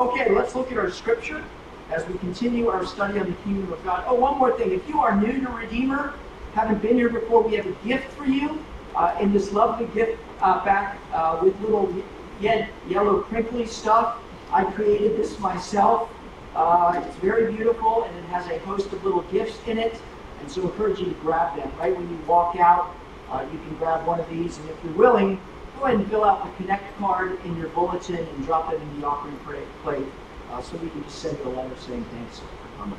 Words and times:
Okay, 0.00 0.30
let's 0.30 0.54
look 0.54 0.70
at 0.70 0.78
our 0.78 0.92
scripture 0.92 1.42
as 1.90 2.06
we 2.06 2.16
continue 2.18 2.68
our 2.68 2.86
study 2.86 3.18
on 3.18 3.26
the 3.26 3.36
kingdom 3.38 3.72
of 3.72 3.82
God. 3.82 4.04
Oh, 4.06 4.14
one 4.14 4.38
more 4.38 4.56
thing. 4.56 4.70
If 4.70 4.88
you 4.88 5.00
are 5.00 5.20
new 5.20 5.40
to 5.40 5.48
Redeemer, 5.48 6.14
haven't 6.52 6.80
been 6.80 6.94
here 6.94 7.08
before, 7.08 7.42
we 7.42 7.56
have 7.56 7.66
a 7.66 7.72
gift 7.84 8.12
for 8.12 8.24
you 8.24 8.64
uh, 8.94 9.16
in 9.20 9.32
this 9.32 9.52
lovely 9.52 9.86
gift 9.86 10.16
uh, 10.40 10.64
back 10.64 11.00
uh, 11.12 11.40
with 11.42 11.60
little 11.60 11.92
ye- 12.40 12.66
yellow 12.88 13.22
crinkly 13.22 13.66
stuff. 13.66 14.18
I 14.52 14.62
created 14.70 15.16
this 15.16 15.36
myself. 15.40 16.08
Uh, 16.54 17.02
it's 17.04 17.16
very 17.16 17.52
beautiful 17.52 18.04
and 18.04 18.16
it 18.18 18.24
has 18.26 18.46
a 18.46 18.58
host 18.60 18.92
of 18.92 19.04
little 19.04 19.22
gifts 19.32 19.58
in 19.66 19.78
it. 19.78 20.00
And 20.40 20.48
so 20.48 20.62
I 20.62 20.64
encourage 20.66 21.00
you 21.00 21.06
to 21.06 21.14
grab 21.22 21.56
them. 21.56 21.72
Right 21.76 21.92
when 21.96 22.08
you 22.08 22.16
walk 22.24 22.54
out, 22.54 22.94
uh, 23.32 23.44
you 23.52 23.58
can 23.58 23.74
grab 23.78 24.06
one 24.06 24.20
of 24.20 24.30
these. 24.30 24.58
And 24.58 24.70
if 24.70 24.76
you're 24.84 24.92
willing, 24.92 25.40
go 25.78 25.84
ahead 25.84 26.00
and 26.00 26.10
fill 26.10 26.24
out 26.24 26.44
the 26.44 26.62
Connect 26.62 26.96
card 26.98 27.38
in 27.44 27.56
your 27.56 27.68
bulletin 27.68 28.16
and 28.16 28.46
drop 28.46 28.72
it 28.72 28.80
in 28.80 29.00
the 29.00 29.06
offering 29.06 29.38
plate 29.82 30.06
uh, 30.50 30.60
so 30.60 30.76
we 30.78 30.88
can 30.90 31.02
just 31.04 31.18
send 31.18 31.38
you 31.38 31.44
a 31.44 31.50
letter 31.50 31.76
saying 31.86 32.04
thanks 32.12 32.40
for 32.40 32.46
coming. 32.78 32.98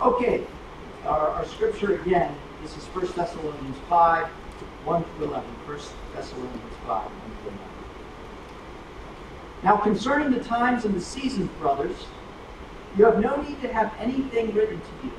Okay, 0.00 0.46
our, 1.04 1.28
our 1.28 1.44
scripture 1.44 2.00
again, 2.00 2.34
this 2.62 2.76
is 2.76 2.84
1 2.86 3.12
Thessalonians 3.14 3.76
5, 3.88 4.26
1 4.26 5.04
through 5.04 5.26
11. 5.26 5.50
1 5.50 5.80
Thessalonians 6.14 6.74
5, 6.86 7.04
1 7.04 7.12
through 7.42 7.50
11. 7.50 7.58
Now 9.62 9.76
concerning 9.76 10.30
the 10.30 10.42
times 10.42 10.86
and 10.86 10.94
the 10.94 11.00
seasons, 11.00 11.50
brothers, 11.58 12.06
you 12.96 13.04
have 13.04 13.20
no 13.20 13.36
need 13.42 13.60
to 13.60 13.72
have 13.72 13.92
anything 13.98 14.54
written 14.54 14.80
to 14.80 15.06
you. 15.06 15.12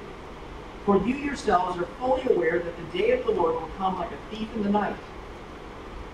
For 0.86 0.98
you 1.06 1.16
yourselves 1.16 1.80
are 1.80 1.86
fully 2.00 2.24
aware 2.34 2.58
that 2.58 2.74
the 2.76 2.98
day 2.98 3.12
of 3.12 3.26
the 3.26 3.32
Lord 3.32 3.54
will 3.54 3.70
come 3.78 4.00
like 4.00 4.10
a 4.12 4.36
thief 4.36 4.50
in 4.56 4.64
the 4.64 4.70
night. 4.70 4.96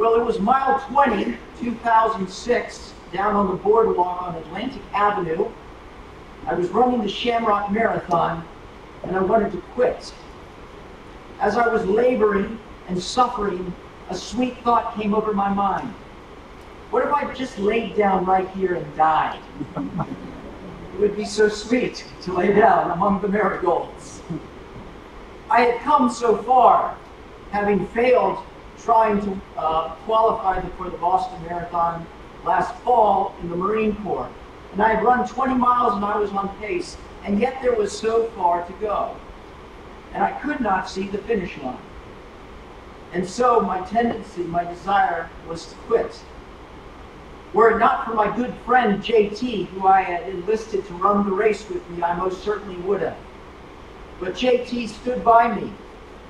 Well, 0.00 0.14
it 0.14 0.24
was 0.24 0.40
mile 0.40 0.82
20, 0.88 1.36
2006, 1.60 2.94
down 3.12 3.36
on 3.36 3.48
the 3.48 3.54
boardwalk 3.56 4.22
on 4.22 4.34
Atlantic 4.34 4.80
Avenue. 4.94 5.50
I 6.46 6.54
was 6.54 6.70
running 6.70 7.02
the 7.02 7.08
Shamrock 7.08 7.70
Marathon, 7.70 8.42
and 9.02 9.14
I 9.14 9.20
wanted 9.20 9.52
to 9.52 9.58
quit. 9.74 10.14
As 11.38 11.58
I 11.58 11.68
was 11.68 11.84
laboring 11.84 12.58
and 12.88 12.98
suffering, 12.98 13.74
a 14.08 14.14
sweet 14.14 14.56
thought 14.64 14.96
came 14.96 15.14
over 15.14 15.34
my 15.34 15.52
mind. 15.52 15.92
What 16.88 17.06
if 17.06 17.12
I 17.12 17.34
just 17.34 17.58
laid 17.58 17.94
down 17.94 18.24
right 18.24 18.48
here 18.52 18.76
and 18.76 18.96
died? 18.96 19.38
it 19.76 20.98
would 20.98 21.14
be 21.14 21.26
so 21.26 21.46
sweet 21.50 22.06
to 22.22 22.32
lay 22.32 22.54
down 22.54 22.90
among 22.92 23.20
the 23.20 23.28
marigolds. 23.28 24.22
I 25.50 25.60
had 25.60 25.80
come 25.82 26.08
so 26.08 26.38
far, 26.38 26.96
having 27.50 27.86
failed 27.88 28.42
trying 28.82 29.20
to 29.22 29.40
uh, 29.56 29.94
qualify 30.06 30.60
for 30.76 30.90
the 30.90 30.96
Boston 30.98 31.42
Marathon 31.44 32.06
last 32.44 32.74
fall 32.82 33.34
in 33.42 33.50
the 33.50 33.56
Marine 33.56 33.94
Corps. 34.02 34.30
And 34.72 34.82
I 34.82 34.94
had 34.94 35.04
run 35.04 35.26
20 35.26 35.54
miles 35.54 35.94
and 35.94 36.04
I 36.04 36.16
was 36.16 36.30
on 36.30 36.48
pace, 36.58 36.96
and 37.24 37.40
yet 37.40 37.60
there 37.60 37.74
was 37.74 37.96
so 37.96 38.26
far 38.36 38.64
to 38.66 38.72
go. 38.74 39.16
And 40.14 40.22
I 40.22 40.32
could 40.32 40.60
not 40.60 40.88
see 40.88 41.08
the 41.08 41.18
finish 41.18 41.56
line. 41.58 41.76
And 43.12 43.28
so 43.28 43.60
my 43.60 43.80
tendency, 43.86 44.42
my 44.42 44.64
desire 44.64 45.28
was 45.48 45.66
to 45.66 45.74
quit. 45.86 46.20
Were 47.52 47.72
it 47.72 47.78
not 47.78 48.04
for 48.04 48.14
my 48.14 48.34
good 48.36 48.54
friend 48.64 49.02
JT, 49.02 49.66
who 49.66 49.86
I 49.86 50.02
had 50.02 50.28
enlisted 50.28 50.86
to 50.86 50.94
run 50.94 51.28
the 51.28 51.34
race 51.34 51.68
with 51.68 51.88
me, 51.90 52.02
I 52.02 52.14
most 52.14 52.44
certainly 52.44 52.76
would 52.82 53.02
have. 53.02 53.16
But 54.20 54.34
JT 54.34 54.88
stood 54.88 55.24
by 55.24 55.52
me 55.52 55.72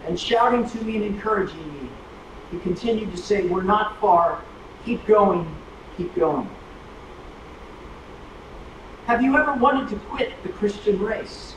and 0.06 0.18
shouting 0.18 0.68
to 0.70 0.82
me 0.82 0.96
and 0.96 1.04
encouraging 1.04 1.72
me, 1.74 1.90
he 2.50 2.58
continued 2.58 3.12
to 3.12 3.16
say, 3.16 3.46
We're 3.46 3.62
not 3.62 4.00
far. 4.00 4.42
Keep 4.84 5.06
going. 5.06 5.46
Keep 5.96 6.16
going. 6.16 6.48
Have 9.06 9.22
you 9.22 9.36
ever 9.36 9.54
wanted 9.54 9.88
to 9.90 9.96
quit 10.06 10.32
the 10.42 10.48
Christian 10.48 10.98
race? 10.98 11.54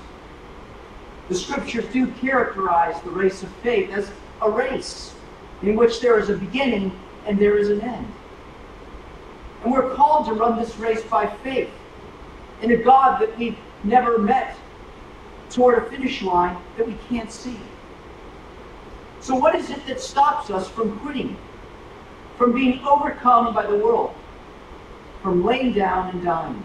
The 1.30 1.36
scriptures 1.36 1.86
do 1.94 2.08
characterize 2.08 3.02
the 3.02 3.10
race 3.10 3.44
of 3.44 3.52
faith 3.58 3.92
as 3.92 4.12
a 4.42 4.50
race 4.50 5.14
in 5.62 5.76
which 5.76 6.02
there 6.02 6.20
is 6.20 6.30
a 6.30 6.36
beginning 6.36 6.92
and 7.26 7.40
there 7.40 7.58
is 7.58 7.70
an 7.70 7.82
end. 7.82 8.12
And 9.64 9.72
we're 9.72 9.96
called 9.96 10.26
to 10.28 10.34
run 10.34 10.60
this 10.60 10.76
race 10.78 11.04
by 11.04 11.28
faith 11.28 11.70
in 12.62 12.72
a 12.72 12.78
God 12.78 13.22
that 13.22 13.38
we've 13.38 13.58
never 13.84 14.18
met 14.18 14.58
toward 15.50 15.78
a 15.78 15.90
finish 15.90 16.22
line 16.22 16.58
that 16.78 16.86
we 16.86 16.96
can't 17.08 17.32
see. 17.32 17.60
So, 19.24 19.34
what 19.36 19.56
is 19.56 19.72
it 19.72 19.86
that 19.88 20.00
stops 20.00 20.52
us 20.52 20.70
from 20.70 21.00
quitting? 21.00 21.36
From 22.38 22.54
being 22.54 22.80
overcome 22.86 23.56
by 23.56 23.66
the 23.66 23.78
world? 23.78 24.14
From 25.24 25.44
laying 25.44 25.74
down 25.74 26.10
and 26.10 26.24
dying? 26.24 26.64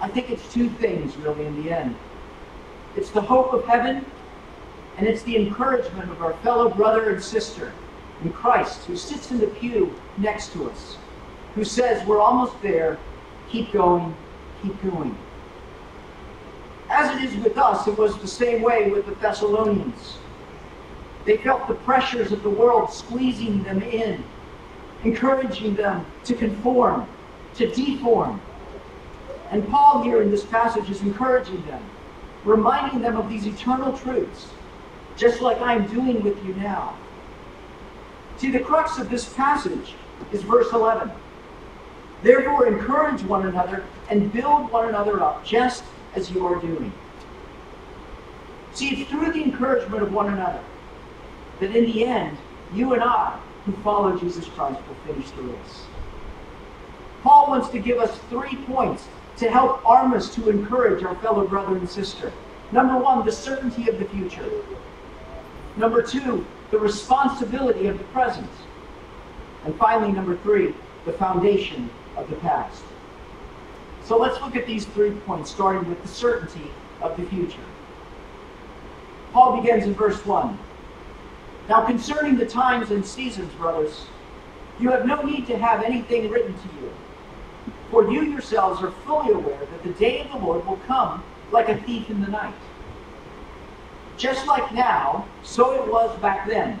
I 0.00 0.08
think 0.08 0.30
it's 0.30 0.52
two 0.52 0.68
things, 0.70 1.16
really, 1.18 1.46
in 1.46 1.62
the 1.62 1.70
end 1.70 1.94
it's 2.98 3.10
the 3.10 3.20
hope 3.20 3.52
of 3.52 3.64
heaven, 3.64 4.04
and 4.96 5.06
it's 5.06 5.22
the 5.22 5.36
encouragement 5.36 6.10
of 6.10 6.20
our 6.20 6.32
fellow 6.38 6.68
brother 6.68 7.10
and 7.10 7.22
sister 7.22 7.72
in 8.24 8.32
Christ 8.32 8.84
who 8.86 8.96
sits 8.96 9.30
in 9.30 9.38
the 9.38 9.46
pew 9.46 9.94
next 10.16 10.52
to 10.54 10.68
us, 10.68 10.96
who 11.54 11.64
says, 11.64 12.04
We're 12.06 12.20
almost 12.20 12.60
there. 12.60 12.98
Keep 13.50 13.72
going, 13.72 14.14
keep 14.62 14.82
going. 14.82 15.16
As 16.90 17.16
it 17.16 17.22
is 17.22 17.44
with 17.44 17.56
us, 17.56 17.86
it 17.86 17.96
was 17.96 18.18
the 18.18 18.26
same 18.26 18.62
way 18.62 18.90
with 18.90 19.06
the 19.06 19.14
Thessalonians. 19.14 20.18
They 21.28 21.36
felt 21.36 21.68
the 21.68 21.74
pressures 21.74 22.32
of 22.32 22.42
the 22.42 22.48
world 22.48 22.90
squeezing 22.90 23.62
them 23.62 23.82
in, 23.82 24.24
encouraging 25.04 25.74
them 25.74 26.06
to 26.24 26.34
conform, 26.34 27.06
to 27.56 27.70
deform. 27.70 28.40
And 29.50 29.68
Paul 29.68 30.02
here 30.02 30.22
in 30.22 30.30
this 30.30 30.46
passage 30.46 30.88
is 30.88 31.02
encouraging 31.02 31.62
them, 31.66 31.82
reminding 32.44 33.02
them 33.02 33.18
of 33.18 33.28
these 33.28 33.46
eternal 33.46 33.92
truths, 33.98 34.48
just 35.18 35.42
like 35.42 35.60
I'm 35.60 35.86
doing 35.88 36.22
with 36.22 36.42
you 36.46 36.54
now. 36.54 36.96
See, 38.38 38.50
the 38.50 38.60
crux 38.60 38.96
of 38.96 39.10
this 39.10 39.30
passage 39.34 39.96
is 40.32 40.42
verse 40.42 40.72
11. 40.72 41.10
Therefore, 42.22 42.68
encourage 42.68 43.22
one 43.22 43.46
another 43.46 43.84
and 44.08 44.32
build 44.32 44.72
one 44.72 44.88
another 44.88 45.22
up, 45.22 45.44
just 45.44 45.84
as 46.14 46.30
you 46.30 46.46
are 46.46 46.58
doing. 46.58 46.90
See, 48.72 49.02
it's 49.02 49.10
through 49.10 49.32
the 49.32 49.42
encouragement 49.42 50.02
of 50.02 50.14
one 50.14 50.32
another 50.32 50.62
that 51.60 51.74
in 51.74 51.84
the 51.84 52.04
end, 52.04 52.36
you 52.74 52.94
and 52.94 53.02
I, 53.02 53.38
who 53.64 53.72
follow 53.82 54.16
Jesus 54.18 54.46
Christ, 54.46 54.80
will 54.86 55.12
finish 55.12 55.30
the 55.32 55.42
race. 55.42 55.84
Paul 57.22 57.48
wants 57.48 57.68
to 57.70 57.78
give 57.78 57.98
us 57.98 58.16
three 58.30 58.56
points 58.66 59.08
to 59.38 59.50
help 59.50 59.84
arm 59.86 60.14
us 60.14 60.34
to 60.34 60.48
encourage 60.48 61.04
our 61.04 61.14
fellow 61.16 61.46
brother 61.46 61.76
and 61.76 61.88
sister. 61.88 62.32
Number 62.72 62.96
one, 62.96 63.24
the 63.24 63.32
certainty 63.32 63.88
of 63.88 63.98
the 63.98 64.04
future. 64.06 64.48
Number 65.76 66.02
two, 66.02 66.46
the 66.70 66.78
responsibility 66.78 67.86
of 67.86 67.98
the 67.98 68.04
present. 68.04 68.50
And 69.64 69.74
finally, 69.76 70.12
number 70.12 70.36
three, 70.38 70.74
the 71.04 71.12
foundation 71.12 71.88
of 72.16 72.28
the 72.30 72.36
past. 72.36 72.82
So 74.04 74.16
let's 74.16 74.40
look 74.40 74.56
at 74.56 74.66
these 74.66 74.86
three 74.86 75.10
points, 75.10 75.50
starting 75.50 75.88
with 75.88 76.00
the 76.02 76.08
certainty 76.08 76.70
of 77.00 77.16
the 77.16 77.24
future. 77.26 77.60
Paul 79.32 79.60
begins 79.60 79.84
in 79.84 79.94
verse 79.94 80.24
1. 80.24 80.58
Now, 81.68 81.84
concerning 81.84 82.36
the 82.36 82.46
times 82.46 82.90
and 82.90 83.04
seasons, 83.04 83.52
brothers, 83.54 84.06
you 84.80 84.90
have 84.90 85.04
no 85.04 85.20
need 85.22 85.46
to 85.48 85.58
have 85.58 85.82
anything 85.82 86.30
written 86.30 86.54
to 86.54 86.68
you. 86.80 86.92
For 87.90 88.10
you 88.10 88.22
yourselves 88.22 88.82
are 88.82 88.90
fully 89.04 89.32
aware 89.32 89.58
that 89.58 89.82
the 89.82 89.92
day 89.92 90.20
of 90.20 90.30
the 90.30 90.38
Lord 90.38 90.66
will 90.66 90.78
come 90.86 91.22
like 91.52 91.68
a 91.68 91.76
thief 91.76 92.08
in 92.08 92.22
the 92.22 92.28
night. 92.28 92.54
Just 94.16 94.46
like 94.46 94.72
now, 94.72 95.26
so 95.42 95.72
it 95.72 95.90
was 95.90 96.18
back 96.20 96.48
then. 96.48 96.80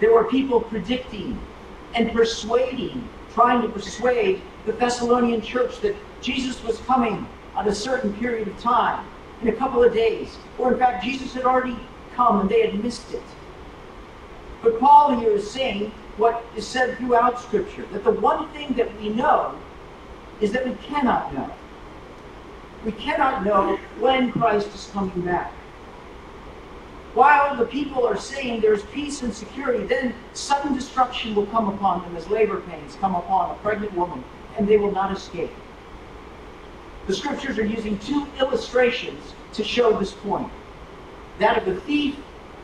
There 0.00 0.12
were 0.12 0.24
people 0.24 0.60
predicting 0.60 1.38
and 1.94 2.12
persuading, 2.12 3.08
trying 3.34 3.62
to 3.62 3.68
persuade 3.68 4.42
the 4.66 4.72
Thessalonian 4.72 5.40
church 5.42 5.80
that 5.80 5.94
Jesus 6.20 6.62
was 6.64 6.78
coming 6.80 7.26
at 7.56 7.66
a 7.68 7.74
certain 7.74 8.12
period 8.14 8.48
of 8.48 8.58
time, 8.58 9.06
in 9.42 9.48
a 9.48 9.52
couple 9.52 9.82
of 9.82 9.92
days. 9.92 10.36
Or 10.58 10.72
in 10.72 10.78
fact, 10.78 11.04
Jesus 11.04 11.34
had 11.34 11.44
already 11.44 11.76
come 12.14 12.40
and 12.40 12.48
they 12.48 12.66
had 12.66 12.82
missed 12.82 13.12
it. 13.12 13.22
But 14.62 14.78
Paul 14.78 15.18
here 15.18 15.32
is 15.32 15.50
saying 15.50 15.90
what 16.16 16.44
is 16.56 16.66
said 16.66 16.98
throughout 16.98 17.40
Scripture 17.40 17.86
that 17.92 18.04
the 18.04 18.12
one 18.12 18.48
thing 18.50 18.74
that 18.74 19.00
we 19.00 19.08
know 19.08 19.58
is 20.40 20.52
that 20.52 20.66
we 20.66 20.74
cannot 20.76 21.34
know. 21.34 21.50
We 22.84 22.92
cannot 22.92 23.44
know 23.44 23.76
when 23.98 24.32
Christ 24.32 24.74
is 24.74 24.90
coming 24.92 25.20
back. 25.22 25.52
While 27.14 27.56
the 27.56 27.66
people 27.66 28.06
are 28.06 28.16
saying 28.16 28.60
there's 28.60 28.84
peace 28.84 29.22
and 29.22 29.34
security, 29.34 29.84
then 29.84 30.14
sudden 30.32 30.74
destruction 30.74 31.34
will 31.34 31.46
come 31.46 31.68
upon 31.68 32.02
them 32.02 32.16
as 32.16 32.28
labor 32.28 32.60
pains 32.62 32.96
come 33.00 33.14
upon 33.14 33.50
a 33.50 33.54
pregnant 33.56 33.92
woman, 33.94 34.24
and 34.56 34.66
they 34.66 34.78
will 34.78 34.92
not 34.92 35.12
escape. 35.12 35.52
The 37.06 37.14
scriptures 37.14 37.58
are 37.58 37.66
using 37.66 37.98
two 37.98 38.26
illustrations 38.38 39.34
to 39.54 39.64
show 39.64 39.98
this 39.98 40.12
point 40.12 40.50
that 41.38 41.58
of 41.58 41.66
the 41.66 41.80
thief 41.82 42.16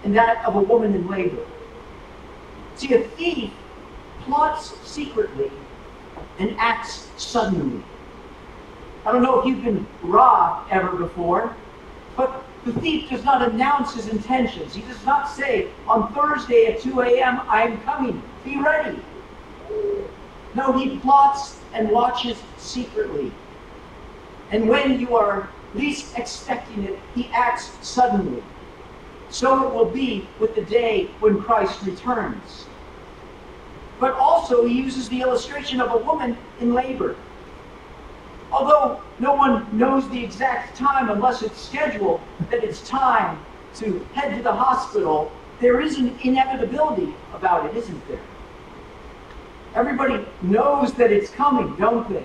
and 0.05 0.17
that 0.17 0.45
of 0.45 0.57
a 0.57 0.63
woman 0.63 0.95
in 0.95 1.09
labor. 1.09 1.45
See, 2.79 2.95
a 2.95 3.03
thief 3.03 3.51
plots 4.21 4.73
secretly 4.89 5.51
and 6.39 6.55
acts 6.61 7.09
suddenly. 7.17 7.83
I 9.05 9.11
don't 9.11 9.23
know 9.23 9.41
if 9.41 9.47
you've 9.47 9.65
been 9.65 9.85
robbed 10.01 10.71
ever 10.71 10.97
before, 10.97 11.57
but 12.17 12.45
the 12.65 12.73
thief 12.75 13.11
does 13.11 13.25
not 13.25 13.51
announce 13.51 13.95
his 13.95 14.07
intentions. 14.07 14.77
He 14.77 14.83
does 14.83 15.05
not 15.05 15.29
say, 15.29 15.67
on 15.89 16.13
Thursday 16.13 16.67
at 16.67 16.81
2 16.81 17.01
a.m., 17.01 17.41
I 17.49 17.65
am 17.65 17.81
coming. 17.81 18.23
Be 18.45 18.61
ready. 18.61 19.01
No, 20.55 20.73
he 20.79 20.99
plots 20.99 21.59
and 21.73 21.91
watches 21.91 22.41
secretly. 22.59 23.33
And 24.53 24.69
when 24.69 25.01
you 25.01 25.17
are 25.17 25.51
least 25.75 26.17
expecting 26.17 26.85
it, 26.85 26.99
he 27.17 27.29
acts 27.35 27.73
suddenly. 27.81 28.41
So 29.31 29.67
it 29.67 29.75
will 29.75 29.91
be 29.91 30.29
with 30.39 30.55
the 30.55 30.63
day 30.63 31.11
when 31.21 31.43
Christ 31.43 31.83
returns. 31.83 32.68
But 34.01 34.13
also, 34.15 34.65
he 34.65 34.75
uses 34.75 35.09
the 35.09 35.21
illustration 35.21 35.81
of 35.81 35.93
a 35.93 36.05
woman 36.05 36.37
in 36.61 36.75
labor. 36.75 37.17
Although 38.53 39.03
no 39.19 39.35
one 39.35 39.67
knows 39.77 40.09
the 40.11 40.23
exact 40.23 40.77
time 40.77 41.11
unless 41.11 41.43
it's 41.43 41.61
scheduled 41.61 42.21
that 42.51 42.65
it's 42.65 42.87
time 42.89 43.39
to 43.77 43.99
head 44.15 44.37
to 44.37 44.43
the 44.43 44.53
hospital, 44.53 45.31
there 45.61 45.81
is 45.81 45.99
an 45.99 46.17
inevitability 46.23 47.15
about 47.35 47.67
it, 47.67 47.77
isn't 47.77 48.09
there? 48.09 48.21
Everybody 49.75 50.25
knows 50.43 50.95
that 50.95 51.13
it's 51.13 51.31
coming, 51.31 51.77
don't 51.77 52.09
they? 52.09 52.25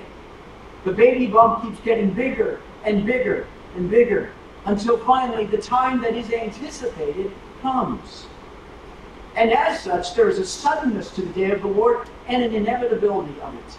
The 0.85 0.91
baby 0.91 1.27
bump 1.27 1.63
keeps 1.63 1.79
getting 1.81 2.11
bigger 2.11 2.61
and 2.83 3.05
bigger 3.05 3.47
and 3.75 3.89
bigger 3.89 4.31
until 4.65 4.97
finally 4.97 5.45
the 5.45 5.57
time 5.57 6.01
that 6.01 6.13
is 6.13 6.31
anticipated 6.31 7.31
comes. 7.61 8.27
And 9.35 9.51
as 9.51 9.81
such, 9.81 10.13
there 10.15 10.29
is 10.29 10.37
a 10.37 10.45
suddenness 10.45 11.11
to 11.11 11.21
the 11.21 11.33
day 11.33 11.51
of 11.51 11.61
the 11.61 11.67
Lord 11.67 12.07
and 12.27 12.43
an 12.43 12.53
inevitability 12.53 13.39
of 13.41 13.55
it. 13.55 13.77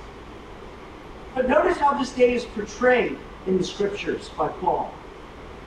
But 1.34 1.48
notice 1.48 1.78
how 1.78 1.96
this 1.96 2.12
day 2.12 2.34
is 2.34 2.44
portrayed 2.44 3.16
in 3.46 3.58
the 3.58 3.64
scriptures 3.64 4.30
by 4.30 4.48
Paul. 4.48 4.92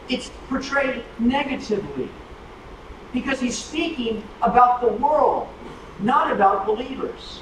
It's 0.10 0.30
portrayed 0.50 1.04
negatively 1.20 2.10
because 3.14 3.40
he's 3.40 3.58
speaking 3.58 4.24
about 4.42 4.82
the 4.82 4.88
world, 4.88 5.48
not 6.00 6.32
about 6.32 6.66
believers. 6.66 7.42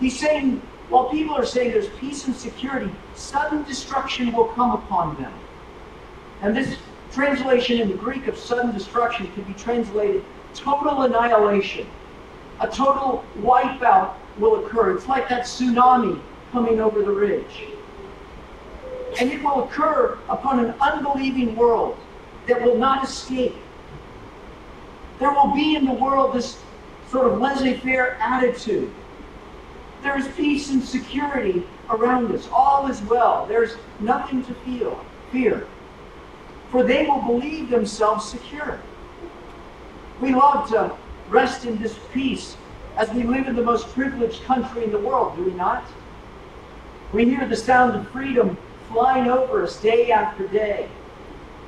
He's 0.00 0.18
saying, 0.18 0.60
while 0.88 1.08
people 1.08 1.34
are 1.36 1.46
saying 1.46 1.70
there's 1.70 1.88
peace 2.00 2.26
and 2.26 2.34
security, 2.34 2.90
sudden 3.14 3.62
destruction 3.64 4.32
will 4.32 4.46
come 4.48 4.72
upon 4.72 5.20
them. 5.20 5.32
And 6.42 6.56
this 6.56 6.76
translation 7.12 7.80
in 7.80 7.88
the 7.88 7.96
Greek 7.96 8.26
of 8.26 8.36
sudden 8.36 8.72
destruction 8.72 9.30
can 9.32 9.44
be 9.44 9.54
translated 9.54 10.24
total 10.54 11.02
annihilation. 11.02 11.86
A 12.60 12.68
total 12.68 13.24
wipeout 13.38 14.14
will 14.38 14.64
occur. 14.64 14.96
It's 14.96 15.06
like 15.06 15.28
that 15.28 15.44
tsunami 15.44 16.20
coming 16.52 16.80
over 16.80 17.02
the 17.02 17.10
ridge. 17.10 17.64
And 19.20 19.30
it 19.30 19.42
will 19.42 19.64
occur 19.64 20.18
upon 20.28 20.64
an 20.64 20.74
unbelieving 20.80 21.54
world 21.56 21.96
that 22.46 22.60
will 22.62 22.76
not 22.76 23.04
escape. 23.04 23.54
There 25.18 25.32
will 25.32 25.54
be 25.54 25.76
in 25.76 25.84
the 25.84 25.92
world 25.92 26.34
this 26.34 26.58
sort 27.10 27.32
of 27.32 27.40
laissez 27.40 27.78
faire 27.78 28.16
attitude. 28.20 28.92
There 30.02 30.18
is 30.18 30.28
peace 30.28 30.70
and 30.70 30.82
security 30.82 31.66
around 31.88 32.32
us. 32.32 32.48
All 32.52 32.88
is 32.88 33.00
well. 33.02 33.46
There's 33.46 33.76
nothing 34.00 34.44
to 34.44 34.54
feel, 34.54 35.04
fear. 35.30 35.66
For 36.70 36.82
they 36.82 37.06
will 37.06 37.22
believe 37.22 37.70
themselves 37.70 38.28
secure. 38.28 38.80
We 40.20 40.34
love 40.34 40.68
to 40.70 40.94
rest 41.28 41.64
in 41.64 41.78
this 41.78 41.98
peace 42.12 42.56
as 42.96 43.10
we 43.10 43.24
live 43.24 43.48
in 43.48 43.56
the 43.56 43.62
most 43.62 43.88
privileged 43.88 44.44
country 44.44 44.84
in 44.84 44.92
the 44.92 44.98
world, 44.98 45.36
do 45.36 45.44
we 45.44 45.52
not? 45.52 45.84
We 47.12 47.24
hear 47.24 47.46
the 47.46 47.56
sound 47.56 47.96
of 47.96 48.08
freedom 48.10 48.56
flying 48.88 49.28
over 49.28 49.64
us 49.64 49.80
day 49.80 50.12
after 50.12 50.46
day. 50.46 50.88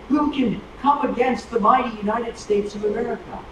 Who 0.08 0.31
can 0.32 0.60
come 0.81 1.10
against 1.10 1.50
the 1.50 1.58
mighty 1.58 1.96
United 1.96 2.38
States 2.38 2.76
of 2.76 2.84
America? 2.84 3.44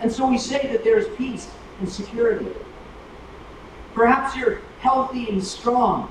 And 0.00 0.12
so 0.12 0.28
we 0.28 0.38
say 0.38 0.68
that 0.70 0.84
there's 0.84 1.08
peace 1.16 1.50
and 1.80 1.90
security. 1.90 2.48
Perhaps 3.94 4.36
you're 4.36 4.60
healthy 4.80 5.28
and 5.28 5.42
strong. 5.42 6.10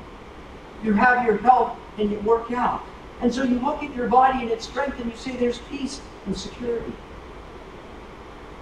You 0.84 0.94
have 0.94 1.26
your 1.26 1.38
health 1.38 1.78
and 1.98 2.12
you 2.12 2.20
work 2.20 2.52
out. 2.52 2.84
And 3.22 3.34
so 3.34 3.44
you 3.44 3.60
look 3.60 3.82
at 3.82 3.96
your 3.96 4.10
body 4.10 4.42
and 4.42 4.52
its 4.52 4.68
strength 4.68 5.00
and 5.00 5.10
you 5.10 5.18
say 5.18 5.38
there's 5.38 5.60
peace 5.70 6.02
and 6.26 6.36
security. 6.36 6.92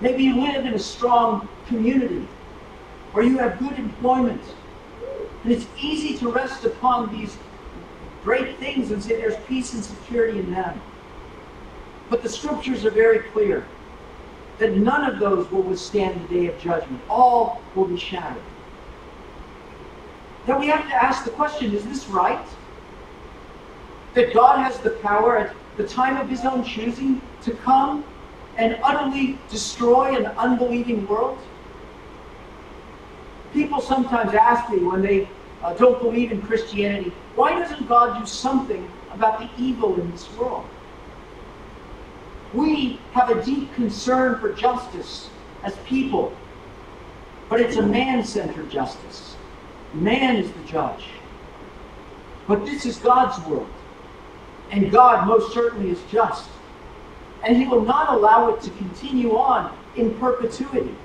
Maybe 0.03 0.23
you 0.23 0.35
live 0.35 0.65
in 0.65 0.73
a 0.73 0.79
strong 0.79 1.47
community 1.65 2.27
or 3.13 3.23
you 3.23 3.37
have 3.37 3.57
good 3.57 3.79
employment 3.79 4.41
and 5.43 5.53
it's 5.53 5.65
easy 5.79 6.17
to 6.17 6.29
rest 6.29 6.65
upon 6.65 7.09
these 7.15 7.37
great 8.21 8.57
things 8.57 8.91
and 8.91 9.01
say 9.01 9.15
there's 9.15 9.37
peace 9.47 9.73
and 9.73 9.81
security 9.81 10.39
in 10.39 10.51
them. 10.51 10.81
But 12.09 12.21
the 12.21 12.27
scriptures 12.27 12.83
are 12.83 12.91
very 12.91 13.19
clear 13.19 13.65
that 14.57 14.75
none 14.75 15.09
of 15.09 15.19
those 15.19 15.49
will 15.49 15.61
withstand 15.61 16.27
the 16.27 16.35
day 16.35 16.47
of 16.47 16.59
judgment. 16.59 17.01
All 17.09 17.61
will 17.73 17.85
be 17.85 17.97
shattered. 17.97 18.43
Then 20.45 20.59
we 20.59 20.67
have 20.67 20.85
to 20.89 20.93
ask 20.93 21.23
the 21.23 21.31
question 21.31 21.73
is 21.73 21.85
this 21.85 22.09
right? 22.09 22.45
That 24.15 24.33
God 24.33 24.57
has 24.57 24.79
the 24.79 24.89
power 24.89 25.37
at 25.37 25.55
the 25.77 25.87
time 25.87 26.17
of 26.17 26.27
his 26.27 26.43
own 26.43 26.65
choosing 26.65 27.21
to 27.43 27.51
come 27.51 28.03
and 28.57 28.77
utterly 28.83 29.37
destroy 29.49 30.15
an 30.15 30.27
unbelieving 30.37 31.07
world? 31.07 31.39
People 33.53 33.81
sometimes 33.81 34.33
ask 34.33 34.69
me 34.71 34.79
when 34.79 35.01
they 35.01 35.27
uh, 35.63 35.73
don't 35.73 35.99
believe 36.01 36.31
in 36.31 36.41
Christianity, 36.41 37.11
why 37.35 37.57
doesn't 37.57 37.87
God 37.87 38.19
do 38.19 38.25
something 38.25 38.87
about 39.13 39.39
the 39.39 39.49
evil 39.57 39.99
in 39.99 40.11
this 40.11 40.31
world? 40.35 40.65
We 42.53 42.99
have 43.13 43.29
a 43.29 43.43
deep 43.43 43.73
concern 43.73 44.39
for 44.39 44.53
justice 44.53 45.29
as 45.63 45.75
people, 45.85 46.33
but 47.49 47.59
it's 47.59 47.77
a 47.77 47.81
man 47.81 48.23
centered 48.23 48.69
justice. 48.69 49.35
Man 49.93 50.35
is 50.35 50.51
the 50.51 50.63
judge. 50.65 51.05
But 52.47 52.65
this 52.65 52.85
is 52.85 52.97
God's 52.97 53.43
world, 53.47 53.67
and 54.69 54.91
God 54.91 55.27
most 55.27 55.53
certainly 55.53 55.91
is 55.91 55.99
just. 56.11 56.49
And 57.45 57.57
He 57.57 57.67
will 57.67 57.83
not 57.83 58.13
allow 58.13 58.53
it 58.53 58.61
to 58.61 58.69
continue 58.71 59.37
on 59.37 59.77
in 59.95 60.17
perpetuity. 60.17 60.95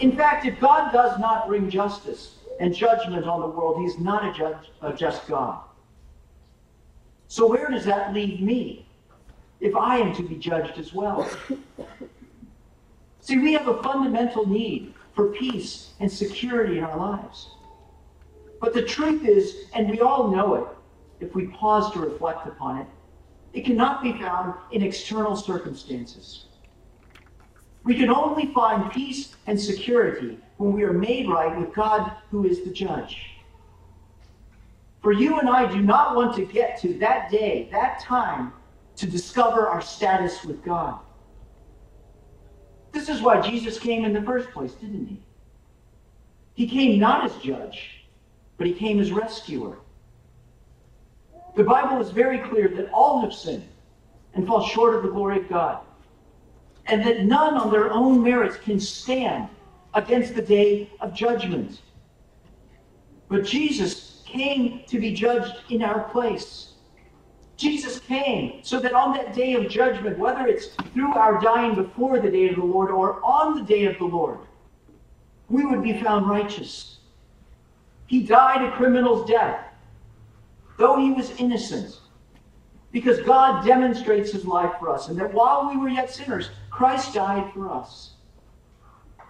In 0.00 0.16
fact, 0.16 0.44
if 0.44 0.58
God 0.60 0.92
does 0.92 1.18
not 1.18 1.48
bring 1.48 1.70
justice 1.70 2.36
and 2.60 2.74
judgment 2.74 3.26
on 3.26 3.40
the 3.40 3.46
world, 3.46 3.80
He's 3.82 3.98
not 3.98 4.38
a, 4.40 4.60
a 4.82 4.92
just 4.92 5.26
God. 5.28 5.60
So, 7.28 7.46
where 7.46 7.68
does 7.68 7.84
that 7.84 8.12
leave 8.12 8.40
me 8.40 8.86
if 9.60 9.74
I 9.74 9.98
am 9.98 10.14
to 10.14 10.22
be 10.22 10.36
judged 10.36 10.78
as 10.78 10.92
well? 10.92 11.28
See, 13.20 13.38
we 13.38 13.52
have 13.54 13.66
a 13.66 13.82
fundamental 13.82 14.46
need 14.46 14.94
for 15.14 15.28
peace 15.28 15.94
and 15.98 16.10
security 16.10 16.78
in 16.78 16.84
our 16.84 16.96
lives. 16.96 17.48
But 18.60 18.72
the 18.72 18.82
truth 18.82 19.24
is, 19.24 19.64
and 19.74 19.90
we 19.90 20.00
all 20.00 20.28
know 20.28 20.54
it 20.54 20.64
if 21.18 21.34
we 21.34 21.46
pause 21.48 21.92
to 21.92 21.98
reflect 21.98 22.46
upon 22.46 22.82
it, 22.82 22.86
it 23.56 23.64
cannot 23.64 24.02
be 24.02 24.12
found 24.12 24.52
in 24.70 24.82
external 24.82 25.34
circumstances. 25.34 26.44
We 27.84 27.94
can 27.94 28.10
only 28.10 28.52
find 28.52 28.92
peace 28.92 29.34
and 29.46 29.58
security 29.58 30.38
when 30.58 30.72
we 30.72 30.82
are 30.82 30.92
made 30.92 31.26
right 31.26 31.58
with 31.58 31.72
God, 31.72 32.12
who 32.30 32.44
is 32.44 32.64
the 32.64 32.70
judge. 32.70 33.30
For 35.02 35.12
you 35.12 35.38
and 35.38 35.48
I 35.48 35.72
do 35.72 35.80
not 35.80 36.14
want 36.14 36.36
to 36.36 36.44
get 36.44 36.78
to 36.82 36.98
that 36.98 37.30
day, 37.30 37.70
that 37.72 37.98
time, 37.98 38.52
to 38.96 39.06
discover 39.06 39.68
our 39.68 39.80
status 39.80 40.44
with 40.44 40.62
God. 40.62 40.98
This 42.92 43.08
is 43.08 43.22
why 43.22 43.40
Jesus 43.40 43.78
came 43.78 44.04
in 44.04 44.12
the 44.12 44.22
first 44.22 44.50
place, 44.50 44.72
didn't 44.72 45.06
he? 45.06 45.22
He 46.52 46.68
came 46.68 46.98
not 46.98 47.24
as 47.24 47.34
judge, 47.42 48.04
but 48.58 48.66
he 48.66 48.74
came 48.74 49.00
as 49.00 49.12
rescuer. 49.12 49.78
The 51.56 51.64
Bible 51.64 52.00
is 52.00 52.10
very 52.10 52.38
clear 52.38 52.68
that 52.68 52.90
all 52.92 53.22
have 53.22 53.32
sinned 53.32 53.66
and 54.34 54.46
fall 54.46 54.62
short 54.62 54.94
of 54.94 55.02
the 55.02 55.08
glory 55.08 55.40
of 55.40 55.48
God, 55.48 55.80
and 56.84 57.02
that 57.04 57.24
none 57.24 57.54
on 57.54 57.70
their 57.70 57.90
own 57.90 58.22
merits 58.22 58.58
can 58.58 58.78
stand 58.78 59.48
against 59.94 60.34
the 60.34 60.42
day 60.42 60.90
of 61.00 61.14
judgment. 61.14 61.80
But 63.28 63.44
Jesus 63.44 64.22
came 64.26 64.82
to 64.86 65.00
be 65.00 65.14
judged 65.14 65.54
in 65.70 65.82
our 65.82 66.00
place. 66.10 66.74
Jesus 67.56 67.98
came 68.00 68.62
so 68.62 68.78
that 68.78 68.92
on 68.92 69.14
that 69.14 69.34
day 69.34 69.54
of 69.54 69.70
judgment, 69.70 70.18
whether 70.18 70.46
it's 70.46 70.66
through 70.92 71.14
our 71.14 71.40
dying 71.40 71.74
before 71.74 72.20
the 72.20 72.30
day 72.30 72.50
of 72.50 72.56
the 72.56 72.64
Lord 72.64 72.90
or 72.90 73.24
on 73.24 73.56
the 73.56 73.64
day 73.64 73.86
of 73.86 73.96
the 73.96 74.04
Lord, 74.04 74.40
we 75.48 75.64
would 75.64 75.82
be 75.82 75.98
found 76.02 76.28
righteous. 76.28 76.98
He 78.08 78.22
died 78.22 78.62
a 78.62 78.76
criminal's 78.76 79.26
death, 79.26 79.65
though 80.76 80.98
he 80.98 81.12
was 81.12 81.30
innocent, 81.38 82.00
because 82.92 83.20
God 83.20 83.64
demonstrates 83.66 84.32
his 84.32 84.44
life 84.44 84.72
for 84.78 84.90
us, 84.90 85.08
and 85.08 85.18
that 85.18 85.32
while 85.32 85.68
we 85.68 85.76
were 85.76 85.88
yet 85.88 86.10
sinners, 86.10 86.50
Christ 86.70 87.14
died 87.14 87.52
for 87.52 87.70
us. 87.70 88.14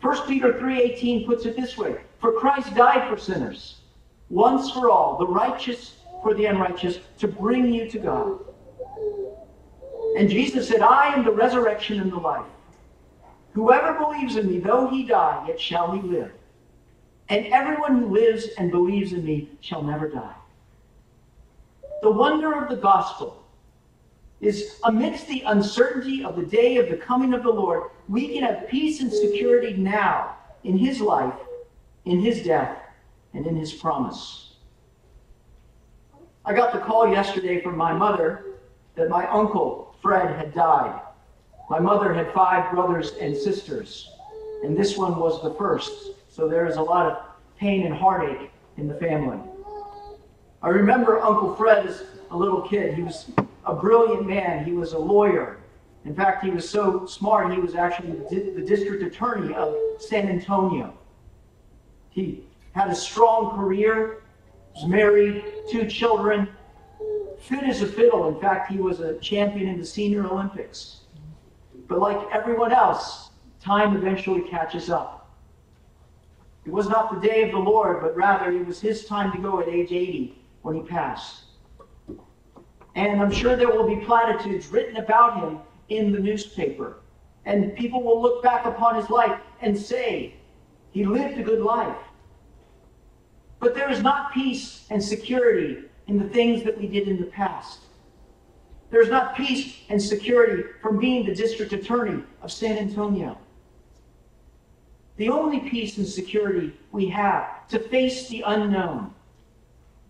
1 0.00 0.26
Peter 0.28 0.52
3:18 0.52 1.26
puts 1.26 1.46
it 1.46 1.56
this 1.56 1.76
way: 1.76 1.96
For 2.20 2.32
Christ 2.32 2.74
died 2.74 3.08
for 3.08 3.16
sinners, 3.16 3.80
once 4.28 4.70
for 4.70 4.90
all, 4.90 5.16
the 5.16 5.26
righteous 5.26 5.96
for 6.22 6.34
the 6.34 6.46
unrighteous, 6.46 6.98
to 7.18 7.28
bring 7.28 7.72
you 7.72 7.88
to 7.90 7.98
God. 7.98 8.38
And 10.16 10.30
Jesus 10.30 10.66
said, 10.66 10.80
I 10.80 11.14
am 11.14 11.24
the 11.24 11.30
resurrection 11.30 12.00
and 12.00 12.10
the 12.10 12.16
life. 12.16 12.46
Whoever 13.52 13.98
believes 13.98 14.36
in 14.36 14.50
me, 14.50 14.58
though 14.58 14.88
he 14.88 15.04
die, 15.04 15.44
yet 15.46 15.60
shall 15.60 15.92
he 15.92 16.00
live. 16.00 16.32
And 17.28 17.46
everyone 17.46 17.98
who 17.98 18.06
lives 18.06 18.48
and 18.58 18.70
believes 18.70 19.12
in 19.12 19.24
me 19.24 19.50
shall 19.60 19.82
never 19.82 20.08
die. 20.08 20.34
The 22.06 22.12
wonder 22.12 22.52
of 22.52 22.68
the 22.68 22.76
gospel 22.76 23.42
is 24.40 24.78
amidst 24.84 25.26
the 25.26 25.42
uncertainty 25.44 26.22
of 26.22 26.36
the 26.36 26.46
day 26.46 26.76
of 26.76 26.88
the 26.88 26.96
coming 26.96 27.34
of 27.34 27.42
the 27.42 27.50
Lord, 27.50 27.90
we 28.08 28.28
can 28.28 28.44
have 28.44 28.68
peace 28.68 29.00
and 29.00 29.12
security 29.12 29.72
now 29.72 30.36
in 30.62 30.78
his 30.78 31.00
life, 31.00 31.34
in 32.04 32.20
his 32.20 32.44
death, 32.44 32.78
and 33.34 33.44
in 33.44 33.56
his 33.56 33.72
promise. 33.72 34.54
I 36.44 36.54
got 36.54 36.72
the 36.72 36.78
call 36.78 37.08
yesterday 37.08 37.60
from 37.60 37.76
my 37.76 37.92
mother 37.92 38.54
that 38.94 39.08
my 39.08 39.26
uncle, 39.26 39.96
Fred, 40.00 40.36
had 40.36 40.54
died. 40.54 41.00
My 41.68 41.80
mother 41.80 42.14
had 42.14 42.32
five 42.32 42.70
brothers 42.70 43.14
and 43.20 43.36
sisters, 43.36 44.08
and 44.62 44.76
this 44.76 44.96
one 44.96 45.18
was 45.18 45.42
the 45.42 45.54
first. 45.54 46.12
So 46.28 46.46
there 46.46 46.68
is 46.68 46.76
a 46.76 46.82
lot 46.82 47.10
of 47.10 47.18
pain 47.58 47.84
and 47.84 47.92
heartache 47.92 48.52
in 48.76 48.86
the 48.86 48.94
family. 48.94 49.40
I 50.66 50.70
remember 50.70 51.22
Uncle 51.22 51.54
Fred 51.54 51.86
as 51.86 52.02
a 52.32 52.36
little 52.36 52.60
kid. 52.60 52.94
He 52.94 53.02
was 53.04 53.30
a 53.66 53.72
brilliant 53.72 54.26
man. 54.26 54.64
He 54.64 54.72
was 54.72 54.94
a 54.94 54.98
lawyer. 54.98 55.58
In 56.04 56.12
fact, 56.12 56.42
he 56.42 56.50
was 56.50 56.68
so 56.68 57.06
smart, 57.06 57.52
he 57.52 57.60
was 57.60 57.76
actually 57.76 58.10
the 58.10 58.64
district 58.66 59.04
attorney 59.04 59.54
of 59.54 59.76
San 60.00 60.28
Antonio. 60.28 60.92
He 62.10 62.48
had 62.72 62.88
a 62.90 62.96
strong 62.96 63.56
career, 63.56 64.24
was 64.74 64.88
married, 64.88 65.44
two 65.70 65.88
children, 65.88 66.48
fit 67.38 67.62
as 67.62 67.82
a 67.82 67.86
fiddle. 67.86 68.26
In 68.26 68.40
fact, 68.40 68.68
he 68.68 68.78
was 68.78 68.98
a 68.98 69.18
champion 69.18 69.68
in 69.68 69.78
the 69.78 69.86
senior 69.86 70.26
Olympics. 70.26 71.02
But 71.86 72.00
like 72.00 72.18
everyone 72.32 72.72
else, 72.72 73.30
time 73.60 73.96
eventually 73.96 74.40
catches 74.40 74.90
up. 74.90 75.30
It 76.64 76.72
was 76.72 76.88
not 76.88 77.14
the 77.14 77.24
day 77.24 77.44
of 77.44 77.52
the 77.52 77.58
Lord, 77.58 78.00
but 78.00 78.16
rather 78.16 78.50
it 78.50 78.66
was 78.66 78.80
his 78.80 79.04
time 79.04 79.30
to 79.30 79.38
go 79.38 79.60
at 79.60 79.68
age 79.68 79.92
80 79.92 80.42
when 80.66 80.74
he 80.74 80.82
passed. 80.82 81.44
And 82.96 83.22
I'm 83.22 83.30
sure 83.30 83.54
there 83.54 83.70
will 83.70 83.86
be 83.86 84.04
platitudes 84.04 84.66
written 84.66 84.96
about 84.96 85.38
him 85.38 85.60
in 85.90 86.10
the 86.10 86.18
newspaper. 86.18 86.96
And 87.44 87.76
people 87.76 88.02
will 88.02 88.20
look 88.20 88.42
back 88.42 88.66
upon 88.66 88.96
his 88.96 89.08
life 89.08 89.38
and 89.60 89.78
say, 89.78 90.34
he 90.90 91.04
lived 91.06 91.38
a 91.38 91.44
good 91.44 91.60
life. 91.60 91.96
But 93.60 93.76
there 93.76 93.88
is 93.88 94.02
not 94.02 94.32
peace 94.32 94.86
and 94.90 95.00
security 95.00 95.84
in 96.08 96.18
the 96.18 96.28
things 96.30 96.64
that 96.64 96.76
we 96.76 96.88
did 96.88 97.06
in 97.06 97.20
the 97.20 97.26
past. 97.26 97.82
There's 98.90 99.08
not 99.08 99.36
peace 99.36 99.82
and 99.88 100.02
security 100.02 100.64
from 100.82 100.98
being 100.98 101.24
the 101.24 101.34
district 101.34 101.74
attorney 101.74 102.24
of 102.42 102.50
San 102.50 102.76
Antonio. 102.76 103.38
The 105.16 105.28
only 105.28 105.60
peace 105.60 105.96
and 105.96 106.06
security 106.06 106.72
we 106.90 107.06
have 107.10 107.68
to 107.68 107.78
face 107.78 108.28
the 108.28 108.42
unknown 108.44 109.14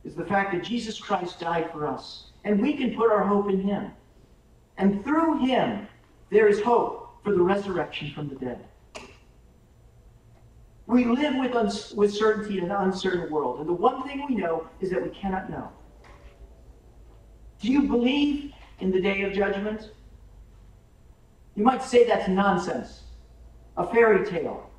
is 0.07 0.15
the 0.15 0.25
fact 0.25 0.53
that 0.53 0.63
Jesus 0.63 0.99
Christ 0.99 1.41
died 1.41 1.71
for 1.73 1.87
us, 1.87 2.27
and 2.45 2.63
we 2.63 2.75
can 2.75 2.95
put 2.95 3.11
our 3.11 3.25
hope 3.25 3.51
in 3.51 3.61
him. 3.61 3.91
And 4.79 5.05
through 5.05 5.45
him, 5.45 5.89
there 6.31 6.47
is 6.47 6.63
hope 6.63 7.19
for 7.25 7.33
the 7.33 7.43
resurrection 7.43 8.13
from 8.13 8.29
the 8.29 8.37
dead. 8.37 8.65
We 10.87 11.05
live 11.05 11.35
with, 11.35 11.93
with 11.97 12.15
certainty 12.15 12.59
in 12.59 12.67
an 12.67 12.71
uncertain 12.71 13.29
world, 13.33 13.59
and 13.59 13.69
the 13.69 13.73
one 13.73 14.07
thing 14.07 14.25
we 14.29 14.37
know 14.37 14.69
is 14.81 14.91
that 14.91 15.03
we 15.03 15.11
cannot 15.11 15.51
know. 15.51 15.69
Do 17.61 17.73
you 17.73 17.83
believe 17.83 18.53
in 18.79 18.93
the 18.93 19.01
day 19.01 19.23
of 19.23 19.33
judgment? 19.33 19.91
You 21.57 21.65
might 21.65 21.83
say 21.83 22.07
that's 22.07 22.29
nonsense, 22.29 23.03
a 23.77 23.85
fairy 23.85 24.25
tale. 24.25 24.71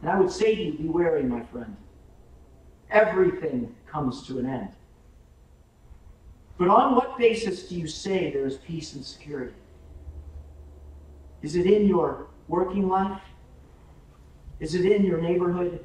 And 0.00 0.10
I 0.10 0.18
would 0.18 0.30
say 0.30 0.54
to 0.54 0.62
you, 0.62 0.72
be 0.72 0.88
wary, 0.88 1.24
my 1.24 1.42
friend. 1.42 1.76
Everything 2.90 3.74
comes 3.94 4.26
to 4.26 4.40
an 4.40 4.46
end. 4.46 4.70
But 6.58 6.68
on 6.68 6.96
what 6.96 7.16
basis 7.16 7.68
do 7.68 7.76
you 7.76 7.86
say 7.86 8.32
there 8.32 8.46
is 8.46 8.56
peace 8.58 8.94
and 8.94 9.04
security? 9.04 9.54
Is 11.42 11.54
it 11.54 11.66
in 11.66 11.86
your 11.86 12.26
working 12.48 12.88
life? 12.88 13.22
Is 14.58 14.74
it 14.74 14.84
in 14.84 15.04
your 15.04 15.20
neighborhood? 15.20 15.84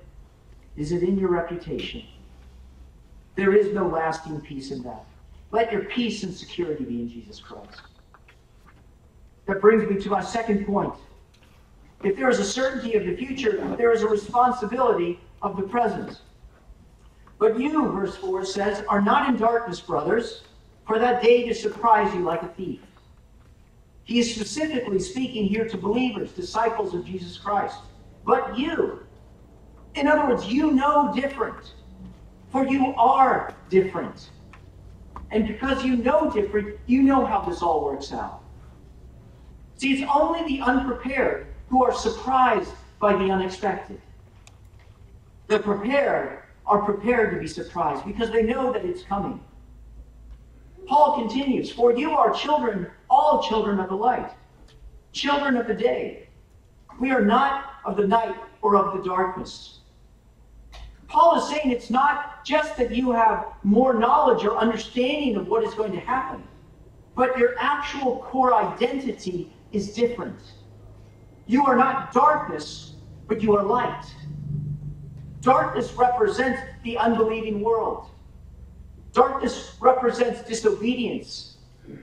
Is 0.75 0.91
it 0.91 1.03
in 1.03 1.19
your 1.19 1.29
reputation? 1.29 2.03
There 3.35 3.53
is 3.53 3.73
no 3.73 3.87
lasting 3.87 4.41
peace 4.41 4.71
in 4.71 4.81
that. 4.83 5.05
Let 5.51 5.71
your 5.71 5.83
peace 5.85 6.23
and 6.23 6.33
security 6.33 6.83
be 6.83 7.01
in 7.01 7.09
Jesus 7.09 7.39
Christ. 7.39 7.81
That 9.45 9.61
brings 9.61 9.89
me 9.89 10.01
to 10.01 10.09
my 10.09 10.21
second 10.21 10.65
point. 10.65 10.93
If 12.03 12.15
there 12.15 12.29
is 12.29 12.39
a 12.39 12.45
certainty 12.45 12.95
of 12.95 13.05
the 13.05 13.15
future, 13.15 13.75
there 13.77 13.91
is 13.91 14.01
a 14.01 14.07
responsibility 14.07 15.19
of 15.41 15.57
the 15.57 15.63
present. 15.63 16.21
But 17.39 17.57
you, 17.57 17.89
verse 17.91 18.17
4 18.17 18.45
says, 18.45 18.83
are 18.89 19.01
not 19.01 19.29
in 19.29 19.37
darkness, 19.37 19.79
brothers, 19.79 20.43
for 20.85 20.99
that 20.99 21.23
day 21.23 21.47
to 21.47 21.55
surprise 21.55 22.13
you 22.13 22.21
like 22.21 22.43
a 22.43 22.49
thief. 22.49 22.81
He 24.03 24.19
is 24.19 24.35
specifically 24.35 24.99
speaking 24.99 25.45
here 25.45 25.67
to 25.67 25.77
believers, 25.77 26.31
disciples 26.33 26.93
of 26.93 27.05
Jesus 27.05 27.37
Christ. 27.37 27.77
But 28.25 28.57
you, 28.57 29.05
in 29.95 30.07
other 30.07 30.27
words, 30.27 30.47
you 30.47 30.71
know 30.71 31.13
different, 31.15 31.73
for 32.51 32.65
you 32.67 32.93
are 32.95 33.53
different. 33.69 34.31
And 35.31 35.47
because 35.47 35.85
you 35.85 35.95
know 35.95 36.29
different, 36.31 36.77
you 36.87 37.03
know 37.03 37.23
how 37.23 37.41
this 37.41 37.61
all 37.61 37.85
works 37.85 38.11
out. 38.11 38.41
See, 39.77 39.93
it's 39.93 40.11
only 40.13 40.43
the 40.45 40.61
unprepared 40.61 41.47
who 41.69 41.85
are 41.85 41.93
surprised 41.93 42.71
by 42.99 43.13
the 43.13 43.31
unexpected. 43.31 44.01
The 45.47 45.59
prepared 45.59 46.38
are 46.69 46.83
prepared 46.83 47.33
to 47.33 47.39
be 47.39 47.47
surprised 47.47 48.05
because 48.05 48.29
they 48.29 48.43
know 48.43 48.71
that 48.71 48.85
it's 48.85 49.03
coming. 49.03 49.43
Paul 50.87 51.15
continues, 51.19 51.71
For 51.71 51.91
you 51.91 52.11
are 52.11 52.31
children, 52.31 52.87
all 53.09 53.43
children 53.43 53.79
of 53.79 53.89
the 53.89 53.95
light, 53.95 54.31
children 55.11 55.57
of 55.57 55.67
the 55.67 55.73
day. 55.73 56.29
We 56.99 57.11
are 57.11 57.25
not 57.25 57.65
of 57.85 57.97
the 57.97 58.07
night 58.07 58.35
or 58.61 58.75
of 58.75 58.95
the 58.95 59.07
darkness. 59.07 59.79
Paul 61.07 61.39
is 61.39 61.49
saying 61.49 61.71
it's 61.71 61.89
not 61.89 62.45
just 62.45 62.77
that 62.77 62.95
you 62.95 63.11
have 63.11 63.47
more 63.63 63.95
knowledge 63.95 64.45
or 64.45 64.55
understanding 64.55 65.37
of 65.37 65.47
what 65.47 65.63
is 65.63 65.73
going 65.73 65.91
to 65.93 65.99
happen, 65.99 66.43
but 67.15 67.35
your 67.35 67.55
actual 67.59 68.19
core 68.19 68.53
identity 68.53 69.51
is 69.71 69.93
different. 69.93 70.39
You 71.47 71.65
are 71.65 71.75
not 71.75 72.13
darkness, 72.13 72.93
but 73.27 73.41
you 73.41 73.57
are 73.57 73.63
light. 73.63 74.05
Darkness 75.41 75.93
represents 75.93 76.61
the 76.83 76.97
unbelieving 76.97 77.61
world. 77.61 78.09
Darkness 79.13 79.75
represents 79.79 80.41
disobedience. 80.43 81.57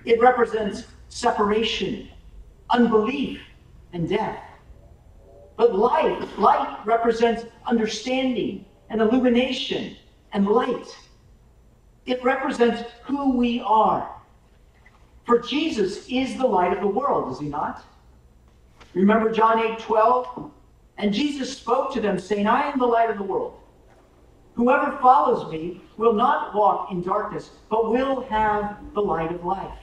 It 0.04 0.20
represents 0.20 0.84
separation, 1.08 2.08
unbelief, 2.70 3.40
and 3.92 4.08
death. 4.08 4.42
But 5.56 5.74
light, 5.74 6.38
light 6.38 6.78
represents 6.84 7.44
understanding, 7.66 8.64
and 8.88 9.00
illumination 9.00 9.96
and 10.32 10.46
light. 10.46 10.86
It 12.04 12.22
represents 12.22 12.82
who 13.04 13.36
we 13.36 13.60
are. 13.60 14.10
For 15.24 15.40
Jesus 15.40 16.06
is 16.08 16.36
the 16.36 16.46
light 16.46 16.72
of 16.72 16.80
the 16.80 16.86
world, 16.86 17.32
is 17.32 17.40
he 17.40 17.48
not? 17.48 17.84
Remember 18.94 19.30
John 19.30 19.58
8 19.58 19.78
12? 19.80 20.50
And 20.98 21.12
Jesus 21.12 21.56
spoke 21.56 21.92
to 21.94 22.00
them, 22.00 22.18
saying, 22.18 22.46
I 22.46 22.70
am 22.70 22.78
the 22.78 22.86
light 22.86 23.10
of 23.10 23.18
the 23.18 23.22
world. 23.22 23.60
Whoever 24.54 24.96
follows 24.98 25.50
me 25.52 25.82
will 25.98 26.14
not 26.14 26.54
walk 26.54 26.90
in 26.90 27.02
darkness, 27.02 27.50
but 27.68 27.90
will 27.90 28.22
have 28.22 28.78
the 28.94 29.02
light 29.02 29.30
of 29.30 29.44
life. 29.44 29.78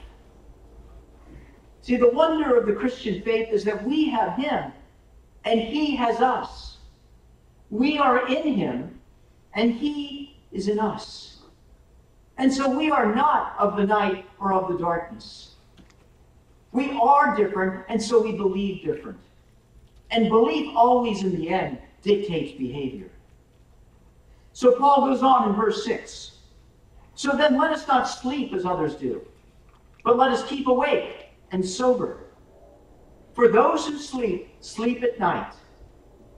See, 1.82 1.96
the 1.96 2.10
wonder 2.10 2.56
of 2.56 2.66
the 2.66 2.72
Christian 2.72 3.22
faith 3.22 3.50
is 3.52 3.62
that 3.64 3.84
we 3.86 4.08
have 4.08 4.36
him 4.36 4.72
and 5.44 5.60
he 5.60 5.94
has 5.96 6.20
us. 6.20 6.78
We 7.70 7.98
are 7.98 8.26
in 8.26 8.54
him 8.54 9.00
and 9.54 9.72
he 9.72 10.38
is 10.50 10.68
in 10.68 10.80
us. 10.80 11.42
And 12.38 12.52
so 12.52 12.76
we 12.76 12.90
are 12.90 13.14
not 13.14 13.54
of 13.58 13.76
the 13.76 13.86
night 13.86 14.26
or 14.40 14.52
of 14.52 14.72
the 14.72 14.78
darkness. 14.78 15.54
We 16.72 16.90
are 17.00 17.36
different, 17.36 17.84
and 17.88 18.02
so 18.02 18.20
we 18.20 18.32
believe 18.32 18.84
different. 18.84 19.18
And 20.10 20.28
belief 20.28 20.72
always, 20.76 21.22
in 21.22 21.34
the 21.34 21.48
end, 21.48 21.78
dictates 22.02 22.56
behavior. 22.58 23.10
So 24.52 24.72
Paul 24.78 25.06
goes 25.06 25.22
on 25.22 25.48
in 25.48 25.56
verse 25.56 25.84
6. 25.84 26.32
So 27.14 27.32
then 27.36 27.58
let 27.58 27.72
us 27.72 27.88
not 27.88 28.04
sleep 28.04 28.52
as 28.52 28.64
others 28.64 28.94
do, 28.94 29.22
but 30.04 30.16
let 30.16 30.30
us 30.30 30.44
keep 30.46 30.66
awake 30.66 31.30
and 31.50 31.64
sober. 31.64 32.24
For 33.34 33.48
those 33.48 33.86
who 33.86 33.98
sleep, 33.98 34.54
sleep 34.60 35.02
at 35.02 35.18
night, 35.18 35.54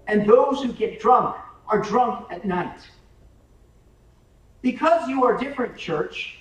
and 0.07 0.27
those 0.27 0.63
who 0.63 0.73
get 0.73 1.01
drunk 1.01 1.37
are 1.69 1.81
drunk 1.81 2.27
at 2.31 2.45
night. 2.45 2.81
Because 4.63 5.09
you 5.09 5.25
are 5.25 5.37
different, 5.37 5.77
church, 5.77 6.39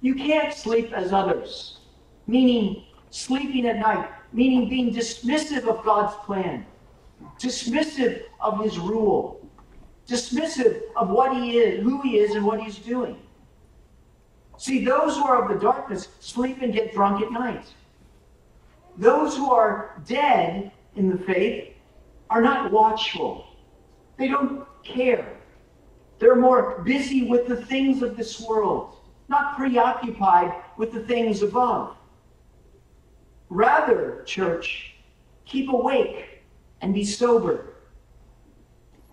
you 0.00 0.14
can't 0.14 0.52
sleep 0.52 0.92
as 0.92 1.12
others, 1.12 1.78
meaning 2.26 2.84
sleeping 3.10 3.66
at 3.66 3.76
night, 3.76 4.08
meaning 4.36 4.68
being 4.68 4.92
dismissive 4.92 5.66
of 5.66 5.82
God's 5.82 6.14
plan, 6.26 6.66
dismissive 7.40 8.24
of 8.38 8.62
his 8.62 8.78
rule, 8.78 9.40
dismissive 10.06 10.82
of 10.94 11.08
what 11.08 11.34
he 11.34 11.58
is, 11.58 11.82
who 11.82 12.02
he 12.02 12.18
is, 12.18 12.34
and 12.34 12.44
what 12.44 12.60
he's 12.60 12.76
doing. 12.76 13.16
See, 14.58 14.84
those 14.84 15.16
who 15.16 15.24
are 15.24 15.42
of 15.42 15.48
the 15.48 15.58
darkness 15.58 16.08
sleep 16.20 16.60
and 16.60 16.72
get 16.72 16.92
drunk 16.92 17.22
at 17.22 17.32
night. 17.32 17.64
Those 18.98 19.34
who 19.34 19.50
are 19.50 20.02
dead 20.06 20.70
in 20.96 21.08
the 21.08 21.18
faith 21.24 21.72
are 22.28 22.42
not 22.42 22.70
watchful. 22.70 23.46
They 24.18 24.28
don't 24.28 24.66
care. 24.84 25.38
They're 26.18 26.36
more 26.36 26.82
busy 26.82 27.26
with 27.26 27.46
the 27.46 27.64
things 27.64 28.02
of 28.02 28.18
this 28.18 28.38
world, 28.40 28.96
not 29.28 29.56
preoccupied 29.56 30.52
with 30.76 30.92
the 30.92 31.04
things 31.04 31.42
above. 31.42 31.95
Rather, 33.48 34.22
church, 34.26 34.94
keep 35.44 35.70
awake 35.70 36.42
and 36.80 36.92
be 36.92 37.04
sober. 37.04 37.74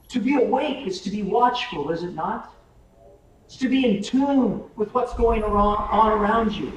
To 0.10 0.20
be 0.20 0.36
awake 0.36 0.88
is 0.88 1.02
to 1.02 1.10
be 1.10 1.24
watchful, 1.24 1.92
is 1.92 2.04
it 2.04 2.14
not? 2.14 2.54
It's 3.46 3.58
to 3.58 3.70
be 3.70 3.86
in 3.86 4.04
tune 4.04 4.64
with 4.76 4.94
what's 4.94 5.14
going 5.16 5.44
on 5.44 6.12
around 6.12 6.54
you, 6.54 6.72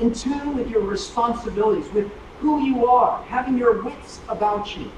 in 0.00 0.12
tune 0.12 0.56
with 0.56 0.68
your 0.68 0.82
responsibilities, 0.82 1.90
with 1.92 2.10
who 2.38 2.64
you 2.64 2.86
are, 2.86 3.22
having 3.24 3.56
your 3.56 3.82
wits 3.82 4.20
about 4.28 4.76
you. 4.76 4.90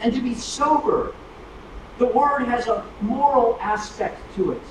And 0.00 0.14
to 0.14 0.20
be 0.20 0.34
sober 0.34 1.14
the 2.00 2.06
word 2.06 2.46
has 2.46 2.66
a 2.66 2.86
moral 3.02 3.58
aspect 3.60 4.34
to 4.34 4.52
it. 4.52 4.62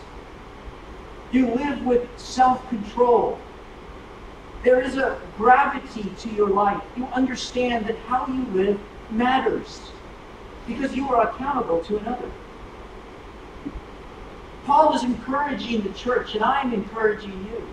You 1.31 1.53
live 1.53 1.85
with 1.85 2.09
self 2.19 2.67
control. 2.69 3.39
There 4.63 4.81
is 4.81 4.97
a 4.97 5.19
gravity 5.37 6.11
to 6.19 6.29
your 6.29 6.49
life. 6.49 6.81
You 6.97 7.05
understand 7.05 7.85
that 7.85 7.97
how 8.07 8.27
you 8.27 8.45
live 8.53 8.79
matters 9.09 9.79
because 10.67 10.95
you 10.95 11.09
are 11.09 11.29
accountable 11.29 11.81
to 11.85 11.97
another. 11.97 12.29
Paul 14.65 14.93
is 14.93 15.03
encouraging 15.03 15.81
the 15.81 15.93
church, 15.93 16.35
and 16.35 16.43
I'm 16.43 16.73
encouraging 16.73 17.31
you, 17.45 17.67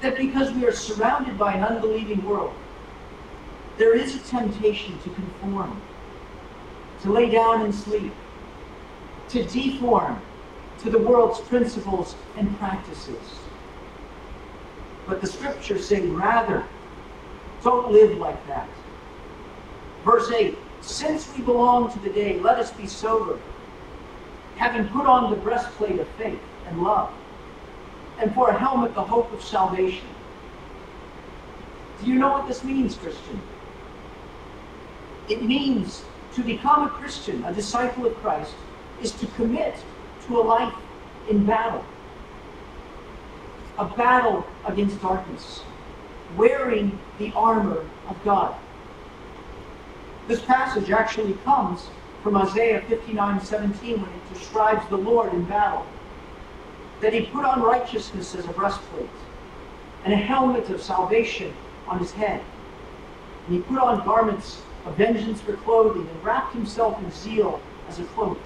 that 0.00 0.16
because 0.16 0.52
we 0.52 0.64
are 0.64 0.72
surrounded 0.72 1.38
by 1.38 1.52
an 1.52 1.62
unbelieving 1.62 2.24
world, 2.24 2.52
there 3.78 3.94
is 3.94 4.16
a 4.16 4.18
temptation 4.20 4.98
to 5.04 5.10
conform 5.10 5.80
to 7.02 7.12
lay 7.12 7.30
down 7.30 7.62
and 7.62 7.74
sleep, 7.74 8.12
to 9.28 9.44
deform 9.44 10.20
to 10.78 10.90
the 10.90 10.98
world's 10.98 11.40
principles 11.40 12.16
and 12.36 12.58
practices. 12.58 13.38
But 15.06 15.20
the 15.20 15.26
scriptures 15.26 15.86
say, 15.86 16.00
rather, 16.00 16.64
don't 17.62 17.90
live 17.90 18.18
like 18.18 18.44
that. 18.48 18.68
Verse 20.04 20.30
8 20.30 20.56
Since 20.80 21.32
we 21.36 21.42
belong 21.42 21.92
to 21.92 21.98
the 22.00 22.10
day, 22.10 22.38
let 22.40 22.58
us 22.58 22.72
be 22.72 22.86
sober, 22.86 23.38
having 24.56 24.88
put 24.88 25.06
on 25.06 25.30
the 25.30 25.36
breastplate 25.36 25.98
of 25.98 26.08
faith 26.10 26.40
and 26.66 26.82
love, 26.82 27.12
and 28.18 28.34
for 28.34 28.50
a 28.50 28.58
helmet, 28.58 28.94
the 28.94 29.02
hope 29.02 29.32
of 29.32 29.42
salvation. 29.42 30.06
Do 32.00 32.10
you 32.10 32.18
know 32.18 32.28
what 32.28 32.48
this 32.48 32.62
means, 32.62 32.96
Christian? 32.96 33.40
It 35.28 35.42
means 35.42 36.04
to 36.34 36.42
become 36.42 36.86
a 36.86 36.90
Christian, 36.90 37.42
a 37.44 37.52
disciple 37.52 38.06
of 38.06 38.14
Christ, 38.16 38.54
is 39.02 39.12
to 39.12 39.26
commit 39.28 39.74
to 40.26 40.40
a 40.40 40.42
life 40.42 40.74
in 41.28 41.44
battle. 41.44 41.84
A 43.78 43.84
battle 43.84 44.46
against 44.64 45.00
darkness, 45.02 45.62
wearing 46.36 46.98
the 47.18 47.32
armor 47.34 47.84
of 48.08 48.24
God. 48.24 48.54
This 50.28 50.40
passage 50.42 50.90
actually 50.90 51.34
comes 51.44 51.88
from 52.22 52.36
Isaiah 52.36 52.82
59 52.88 53.40
17 53.40 54.00
when 54.00 54.10
it 54.10 54.34
describes 54.34 54.88
the 54.88 54.96
Lord 54.96 55.32
in 55.32 55.44
battle. 55.44 55.86
That 57.00 57.12
he 57.12 57.26
put 57.26 57.44
on 57.44 57.62
righteousness 57.62 58.34
as 58.34 58.46
a 58.46 58.52
breastplate 58.52 59.10
and 60.04 60.12
a 60.12 60.16
helmet 60.16 60.70
of 60.70 60.82
salvation 60.82 61.52
on 61.86 61.98
his 61.98 62.12
head. 62.12 62.42
And 63.46 63.56
he 63.56 63.62
put 63.62 63.78
on 63.78 64.04
garments 64.04 64.62
of 64.86 64.96
vengeance 64.96 65.40
for 65.40 65.54
clothing, 65.54 66.08
and 66.08 66.24
wrapped 66.24 66.54
himself 66.54 66.98
in 67.02 67.10
zeal 67.10 67.60
as 67.88 67.98
a 67.98 68.04
cloak. 68.04 68.38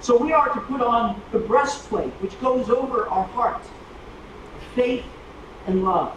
So 0.00 0.16
we 0.16 0.32
are 0.32 0.48
to 0.48 0.60
put 0.62 0.80
on 0.80 1.22
the 1.30 1.38
breastplate, 1.38 2.12
which 2.20 2.38
goes 2.40 2.70
over 2.70 3.06
our 3.08 3.24
heart, 3.24 3.62
faith 4.74 5.04
and 5.66 5.84
love. 5.84 6.16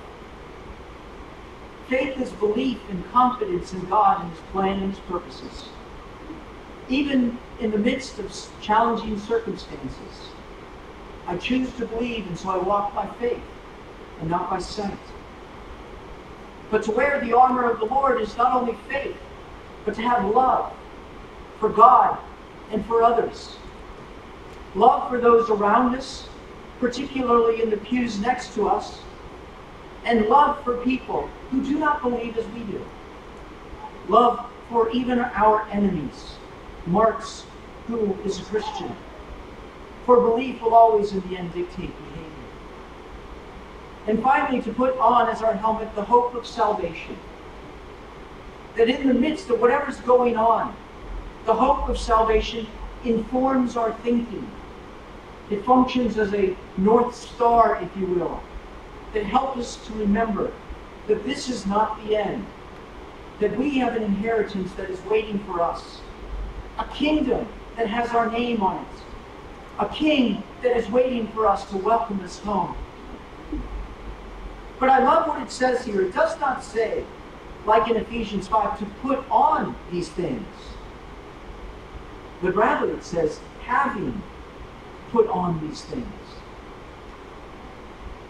Faith 1.89 2.19
is 2.19 2.31
belief 2.31 2.79
and 2.89 3.05
confidence 3.11 3.73
in 3.73 3.85
God 3.89 4.21
and 4.21 4.31
His 4.31 4.39
plan 4.51 4.81
and 4.81 4.93
His 4.93 4.99
purposes. 5.01 5.65
Even 6.87 7.37
in 7.59 7.71
the 7.71 7.77
midst 7.77 8.19
of 8.19 8.33
challenging 8.61 9.19
circumstances, 9.19 10.29
I 11.27 11.37
choose 11.37 11.71
to 11.73 11.85
believe, 11.85 12.25
and 12.27 12.37
so 12.37 12.49
I 12.49 12.57
walk 12.57 12.95
by 12.95 13.07
faith 13.19 13.43
and 14.21 14.29
not 14.29 14.49
by 14.49 14.59
sight. 14.59 14.97
But 16.71 16.83
to 16.83 16.91
wear 16.91 17.19
the 17.19 17.37
armor 17.37 17.69
of 17.69 17.79
the 17.79 17.85
Lord 17.85 18.21
is 18.21 18.35
not 18.37 18.55
only 18.55 18.77
faith, 18.89 19.17
but 19.83 19.95
to 19.95 20.01
have 20.01 20.33
love 20.33 20.71
for 21.59 21.69
God 21.69 22.17
and 22.71 22.85
for 22.85 23.03
others. 23.03 23.57
Love 24.75 25.09
for 25.09 25.19
those 25.19 25.49
around 25.49 25.95
us, 25.95 26.27
particularly 26.79 27.61
in 27.61 27.69
the 27.69 27.77
pews 27.77 28.19
next 28.19 28.53
to 28.55 28.67
us, 28.67 28.99
and 30.05 30.25
love 30.25 30.63
for 30.63 30.77
people 30.83 31.29
who 31.51 31.63
do 31.63 31.77
not 31.77 32.01
believe 32.01 32.37
as 32.37 32.47
we 32.47 32.61
do. 32.63 32.83
Love 34.07 34.45
for 34.69 34.89
even 34.89 35.19
our 35.19 35.67
enemies. 35.69 36.35
Marx, 36.85 37.45
who 37.87 38.17
is 38.25 38.39
a 38.39 38.43
Christian. 38.43 38.93
For 40.05 40.19
belief 40.19 40.61
will 40.61 40.73
always 40.73 41.13
in 41.13 41.21
the 41.29 41.37
end 41.37 41.53
dictate 41.53 41.93
behavior. 41.97 42.29
And 44.07 44.21
finally, 44.21 44.61
to 44.63 44.73
put 44.73 44.97
on 44.97 45.29
as 45.29 45.41
our 45.41 45.53
helmet 45.53 45.93
the 45.95 46.03
hope 46.03 46.35
of 46.35 46.45
salvation. 46.45 47.17
That 48.75 48.89
in 48.89 49.07
the 49.07 49.13
midst 49.13 49.49
of 49.49 49.61
whatever's 49.61 50.01
going 50.01 50.35
on, 50.35 50.75
the 51.45 51.53
hope 51.53 51.87
of 51.87 51.97
salvation 51.97 52.67
informs 53.05 53.77
our 53.77 53.93
thinking. 54.03 54.49
It 55.49 55.63
functions 55.65 56.17
as 56.17 56.33
a 56.33 56.55
north 56.77 57.15
star, 57.15 57.81
if 57.81 57.95
you 57.97 58.07
will, 58.07 58.41
that 59.13 59.25
helps 59.25 59.59
us 59.59 59.87
to 59.87 59.93
remember 59.93 60.51
that 61.07 61.23
this 61.25 61.49
is 61.49 61.65
not 61.65 62.03
the 62.05 62.15
end, 62.15 62.45
that 63.39 63.57
we 63.57 63.77
have 63.79 63.95
an 63.95 64.03
inheritance 64.03 64.71
that 64.73 64.89
is 64.89 65.03
waiting 65.05 65.39
for 65.39 65.61
us, 65.61 66.01
a 66.79 66.85
kingdom 66.85 67.47
that 67.75 67.87
has 67.87 68.11
our 68.11 68.31
name 68.31 68.61
on 68.61 68.77
it, 68.77 69.03
a 69.79 69.89
king 69.89 70.43
that 70.61 70.77
is 70.77 70.89
waiting 70.89 71.27
for 71.29 71.47
us 71.47 71.69
to 71.69 71.77
welcome 71.77 72.19
us 72.21 72.39
home. 72.39 72.75
But 74.79 74.89
I 74.89 75.03
love 75.03 75.27
what 75.27 75.41
it 75.41 75.51
says 75.51 75.85
here. 75.85 76.01
It 76.01 76.13
does 76.13 76.39
not 76.39 76.63
say, 76.63 77.05
like 77.65 77.89
in 77.89 77.97
Ephesians 77.97 78.47
5, 78.47 78.79
to 78.79 78.85
put 79.01 79.19
on 79.29 79.75
these 79.91 80.09
things. 80.09 80.47
But 82.41 82.55
rather 82.55 82.91
it 82.91 83.03
says, 83.03 83.39
having 83.61 84.21
put 85.13 85.29
on 85.29 85.65
these 85.65 85.83
things. 85.83 86.05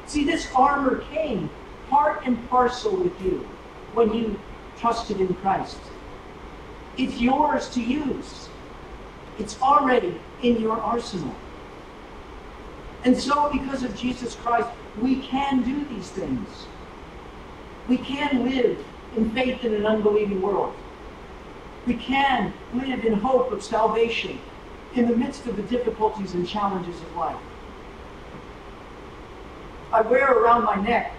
See, 0.06 0.26
this 0.26 0.52
armor 0.54 0.98
came 1.13 1.50
part 1.89 2.26
and 2.28 2.38
parcel 2.50 2.96
with 2.96 3.19
you 3.22 3.48
when 3.93 4.13
you 4.13 4.39
trusted 4.78 5.19
in 5.22 5.34
Christ. 5.36 5.78
It's 6.98 7.19
yours 7.19 7.69
to 7.69 7.82
use. 7.82 8.50
It's 9.39 9.60
already 9.62 10.19
in 10.43 10.62
your 10.62 10.80
arsenal. 10.80 11.34
And 13.06 13.17
so, 13.17 13.50
because 13.52 13.84
of 13.84 13.96
Jesus 13.98 14.36
Christ, 14.36 14.69
we 15.02 15.22
can 15.22 15.63
do 15.63 15.86
these 15.86 16.10
things. 16.10 16.67
We 17.88 17.98
can 17.98 18.43
live 18.43 18.78
in 19.15 19.32
faith 19.32 19.63
in 19.63 19.74
an 19.74 19.86
unbelieving 19.86 20.41
world. 20.41 20.76
We 21.88 21.96
can 21.96 22.54
live 22.74 23.04
in 23.04 23.13
hope 23.13 23.52
of 23.52 23.63
salvation 23.63 24.39
in 24.96 25.08
the 25.08 25.16
midst 25.16 25.46
of 25.48 25.56
the 25.56 25.64
difficulties 25.64 26.34
and 26.34 26.48
challenges 26.48 27.02
of 27.02 27.16
life. 27.16 27.38
I 29.92 30.02
wear 30.02 30.32
around 30.32 30.64
my 30.64 30.76
neck 30.76 31.14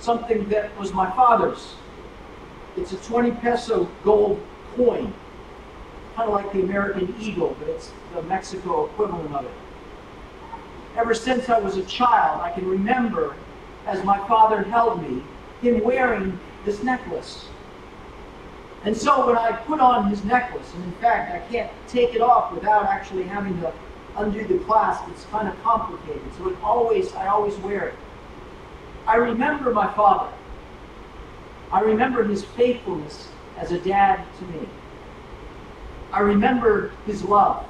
something 0.00 0.48
that 0.48 0.76
was 0.78 0.92
my 0.92 1.10
father's. 1.12 1.74
It's 2.76 2.92
a 2.92 2.96
20 2.96 3.32
peso 3.32 3.88
gold 4.02 4.40
coin, 4.76 5.12
kind 6.16 6.28
of 6.28 6.34
like 6.34 6.52
the 6.52 6.62
American 6.62 7.14
eagle, 7.20 7.56
but 7.58 7.68
it's 7.68 7.92
the 8.14 8.22
Mexico 8.22 8.86
equivalent 8.86 9.34
of 9.34 9.44
it. 9.44 9.50
Ever 10.96 11.14
since 11.14 11.48
I 11.48 11.58
was 11.58 11.76
a 11.76 11.84
child, 11.84 12.40
I 12.40 12.50
can 12.50 12.68
remember 12.68 13.34
as 13.86 14.04
my 14.04 14.18
father 14.28 14.62
held 14.62 15.02
me, 15.02 15.22
him 15.60 15.82
wearing 15.82 16.38
this 16.64 16.82
necklace. 16.82 17.48
And 18.84 18.96
so 18.96 19.26
when 19.26 19.38
I 19.38 19.52
put 19.52 19.80
on 19.80 20.10
his 20.10 20.24
necklace, 20.24 20.72
and 20.74 20.84
in 20.84 20.92
fact, 20.92 21.32
I 21.32 21.38
can't 21.52 21.70
take 21.86 22.14
it 22.14 22.20
off 22.20 22.52
without 22.52 22.86
actually 22.86 23.22
having 23.22 23.60
to 23.60 23.72
undo 24.16 24.44
the 24.44 24.58
clasp, 24.64 25.04
it's 25.08 25.24
kind 25.26 25.46
of 25.46 25.62
complicated. 25.62 26.22
So 26.36 26.48
it 26.48 26.56
always, 26.62 27.12
I 27.14 27.28
always 27.28 27.56
wear 27.58 27.88
it. 27.88 27.94
I 29.06 29.16
remember 29.16 29.72
my 29.72 29.92
father. 29.94 30.32
I 31.70 31.80
remember 31.80 32.24
his 32.24 32.44
faithfulness 32.44 33.28
as 33.56 33.70
a 33.70 33.78
dad 33.78 34.24
to 34.38 34.44
me. 34.46 34.68
I 36.12 36.20
remember 36.20 36.92
his 37.06 37.22
love. 37.22 37.64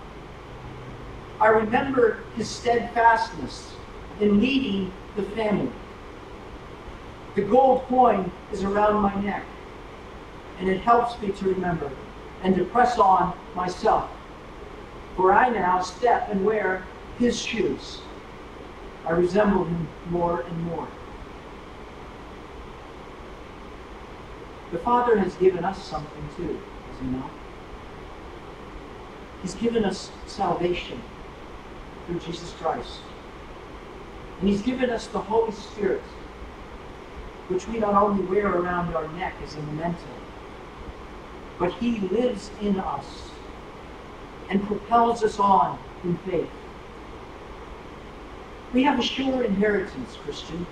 I 1.40 1.48
remember 1.48 2.25
his 2.37 2.48
steadfastness 2.48 3.75
in 4.20 4.40
leading 4.40 4.92
the 5.16 5.22
family. 5.22 5.72
The 7.35 7.42
gold 7.42 7.85
coin 7.85 8.31
is 8.51 8.64
around 8.64 9.03
my 9.03 9.14
neck 9.22 9.44
and 10.58 10.68
it 10.68 10.80
helps 10.80 11.20
me 11.20 11.30
to 11.32 11.44
remember 11.46 11.90
and 12.42 12.54
to 12.56 12.64
press 12.64 12.98
on 12.98 13.36
myself. 13.54 14.10
For 15.16 15.32
I 15.32 15.48
now 15.50 15.80
step 15.80 16.28
and 16.30 16.44
wear 16.44 16.84
his 17.18 17.40
shoes. 17.40 18.00
I 19.06 19.10
resemble 19.12 19.64
him 19.64 19.88
more 20.10 20.42
and 20.42 20.64
more. 20.64 20.88
The 24.70 24.78
Father 24.78 25.18
has 25.18 25.34
given 25.34 25.64
us 25.64 25.82
something 25.84 26.28
too, 26.36 26.58
as 26.92 27.02
you 27.04 27.10
know. 27.10 27.30
He's 29.42 29.54
given 29.54 29.84
us 29.84 30.10
salvation 30.26 31.02
through 32.06 32.20
Jesus 32.20 32.52
Christ. 32.60 33.00
And 34.40 34.48
He's 34.48 34.62
given 34.62 34.90
us 34.90 35.06
the 35.08 35.20
Holy 35.20 35.52
Spirit, 35.52 36.02
which 37.48 37.66
we 37.68 37.78
not 37.78 37.94
only 37.94 38.24
wear 38.24 38.48
around 38.48 38.94
our 38.94 39.06
neck 39.12 39.34
as 39.44 39.54
a 39.54 39.62
memento, 39.62 39.98
but 41.58 41.72
He 41.74 41.98
lives 41.98 42.50
in 42.60 42.78
us 42.78 43.30
and 44.48 44.62
propels 44.66 45.22
us 45.22 45.38
on 45.38 45.78
in 46.04 46.16
faith. 46.18 46.50
We 48.72 48.82
have 48.84 48.98
a 48.98 49.02
sure 49.02 49.44
inheritance, 49.44 50.16
Christian, 50.24 50.66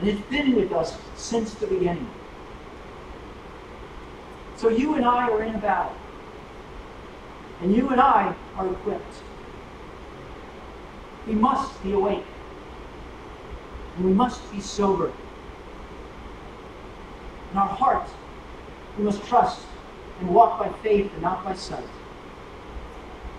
and 0.00 0.08
it's 0.08 0.20
been 0.28 0.54
with 0.54 0.72
us 0.72 0.96
since 1.16 1.54
the 1.54 1.66
beginning. 1.66 2.08
So 4.56 4.68
you 4.68 4.94
and 4.94 5.04
I 5.04 5.28
are 5.28 5.42
in 5.42 5.54
a 5.54 5.58
battle, 5.58 5.94
and 7.60 7.74
you 7.74 7.88
and 7.90 8.00
I 8.00 8.34
are 8.56 8.68
equipped. 8.68 9.22
We 11.26 11.34
must 11.34 11.82
be 11.82 11.92
awake, 11.92 12.24
and 13.96 14.04
we 14.04 14.12
must 14.12 14.50
be 14.52 14.60
sober. 14.60 15.12
In 17.52 17.58
our 17.58 17.68
heart, 17.68 18.08
we 18.96 19.04
must 19.04 19.24
trust 19.24 19.60
and 20.20 20.34
walk 20.34 20.58
by 20.58 20.68
faith 20.82 21.10
and 21.12 21.22
not 21.22 21.44
by 21.44 21.54
sight. 21.54 21.88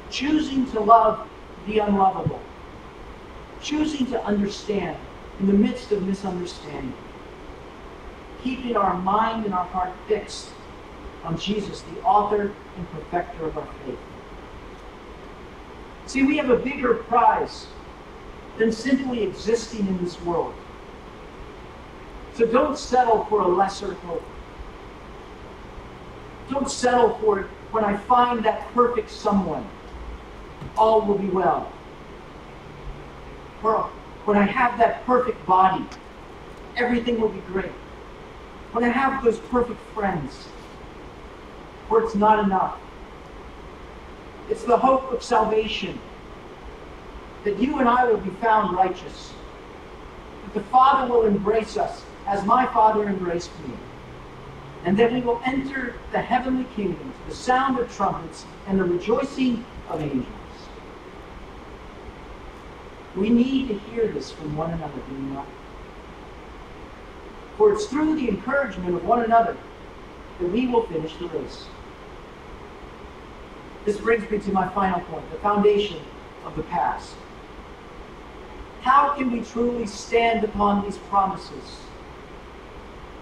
Choosing 0.09 0.69
to 0.71 0.79
love 0.79 1.27
the 1.67 1.79
unlovable. 1.79 2.41
Choosing 3.61 4.05
to 4.07 4.23
understand 4.25 4.97
in 5.39 5.47
the 5.47 5.53
midst 5.53 5.91
of 5.91 6.03
misunderstanding. 6.03 6.93
Keeping 8.43 8.75
our 8.75 8.95
mind 8.97 9.45
and 9.45 9.53
our 9.53 9.65
heart 9.65 9.91
fixed 10.07 10.49
on 11.23 11.37
Jesus, 11.37 11.81
the 11.81 12.01
author 12.01 12.51
and 12.77 12.91
perfecter 12.91 13.45
of 13.45 13.57
our 13.57 13.67
faith. 13.85 13.99
See, 16.05 16.23
we 16.23 16.37
have 16.37 16.49
a 16.49 16.57
bigger 16.57 16.95
prize 16.95 17.67
than 18.57 18.71
simply 18.71 19.23
existing 19.23 19.87
in 19.87 20.03
this 20.03 20.21
world. 20.21 20.53
So 22.35 22.45
don't 22.45 22.77
settle 22.77 23.25
for 23.25 23.41
a 23.41 23.47
lesser 23.47 23.93
hope. 23.93 24.23
Don't 26.53 26.69
settle 26.69 27.17
for 27.17 27.39
it 27.39 27.47
when 27.71 27.83
I 27.83 27.97
find 27.97 28.45
that 28.45 28.71
perfect 28.75 29.09
someone. 29.09 29.67
All 30.77 31.01
will 31.01 31.17
be 31.17 31.27
well. 31.27 31.71
Or 33.63 33.89
when 34.25 34.37
I 34.37 34.43
have 34.43 34.77
that 34.77 35.03
perfect 35.07 35.43
body, 35.47 35.83
everything 36.77 37.19
will 37.19 37.29
be 37.29 37.39
great. 37.39 37.71
When 38.71 38.83
I 38.83 38.89
have 38.89 39.23
those 39.23 39.39
perfect 39.39 39.79
friends, 39.95 40.31
where 41.89 42.03
it's 42.03 42.13
not 42.13 42.43
enough. 42.43 42.79
It's 44.47 44.63
the 44.63 44.77
hope 44.77 45.11
of 45.11 45.23
salvation 45.23 45.99
that 47.45 47.57
you 47.57 47.79
and 47.79 47.89
I 47.89 48.05
will 48.05 48.17
be 48.17 48.29
found 48.29 48.75
righteous. 48.75 49.33
That 50.43 50.53
the 50.53 50.69
Father 50.69 51.11
will 51.11 51.25
embrace 51.25 51.77
us 51.77 52.03
as 52.27 52.45
my 52.45 52.67
Father 52.67 53.09
embraced 53.09 53.49
me 53.67 53.73
and 54.85 54.97
that 54.97 55.11
we 55.11 55.21
will 55.21 55.41
enter 55.45 55.95
the 56.11 56.19
heavenly 56.21 56.65
kingdom 56.75 57.13
the 57.27 57.35
sound 57.35 57.79
of 57.79 57.93
trumpets 57.95 58.45
and 58.67 58.79
the 58.79 58.83
rejoicing 58.83 59.63
of 59.89 60.01
angels. 60.01 60.27
We 63.15 63.29
need 63.29 63.67
to 63.69 63.75
hear 63.75 64.07
this 64.07 64.31
from 64.31 64.57
one 64.57 64.71
another, 64.71 65.01
do 65.07 65.15
we 65.15 65.21
not? 65.33 65.47
For 67.57 67.71
it's 67.71 67.85
through 67.85 68.15
the 68.15 68.27
encouragement 68.27 68.95
of 68.95 69.05
one 69.05 69.23
another 69.23 69.55
that 70.39 70.51
we 70.51 70.67
will 70.67 70.85
finish 70.87 71.15
the 71.17 71.27
race. 71.27 71.65
This 73.85 73.97
brings 73.97 74.29
me 74.29 74.39
to 74.39 74.51
my 74.51 74.67
final 74.69 74.99
point 75.01 75.29
the 75.29 75.37
foundation 75.37 75.99
of 76.45 76.55
the 76.55 76.63
past. 76.63 77.15
How 78.81 79.13
can 79.15 79.31
we 79.31 79.41
truly 79.41 79.85
stand 79.85 80.43
upon 80.43 80.83
these 80.83 80.97
promises? 80.97 81.81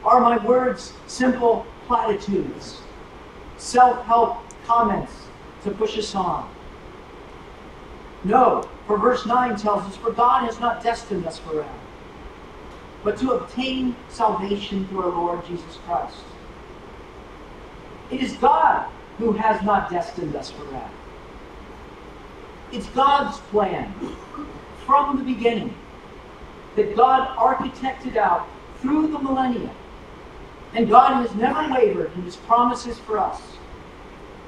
Are 0.04 0.20
my 0.20 0.44
words 0.46 0.94
simple 1.08 1.66
platitudes, 1.86 2.82
self 3.58 4.04
help 4.06 4.38
comments 4.66 5.14
to 5.64 5.72
push 5.72 5.98
us 5.98 6.16
on? 6.16 6.50
No, 8.24 8.68
for 8.88 8.98
verse 8.98 9.26
9 9.26 9.58
tells 9.58 9.84
us, 9.84 9.96
For 9.96 10.12
God 10.12 10.46
has 10.46 10.60
not 10.60 10.84
destined 10.84 11.26
us 11.26 11.40
for 11.40 11.58
wrath, 11.58 11.80
but 13.04 13.18
to 13.18 13.32
obtain 13.32 13.96
salvation 14.10 14.88
through 14.88 15.04
our 15.04 15.10
Lord 15.10 15.46
Jesus 15.46 15.78
Christ. 15.86 16.18
It 18.12 18.22
is 18.22 18.34
God 18.34 18.90
who 19.18 19.34
has 19.34 19.62
not 19.64 19.90
destined 19.90 20.36
us 20.36 20.52
for 20.52 20.64
wrath. 20.66 20.92
It's 22.72 22.88
God's 22.88 23.38
plan 23.38 23.94
from 24.86 25.18
the 25.18 25.24
beginning 25.24 25.76
that 26.76 26.96
God 26.96 27.36
architected 27.38 28.18
out 28.18 28.48
through 28.80 29.08
the 29.08 29.20
millennia 29.20 29.70
and 30.74 30.90
God 30.90 31.26
has 31.26 31.36
never 31.36 31.74
wavered 31.74 32.12
in 32.16 32.24
his 32.24 32.36
promises 32.36 32.98
for 33.00 33.18
us. 33.18 33.42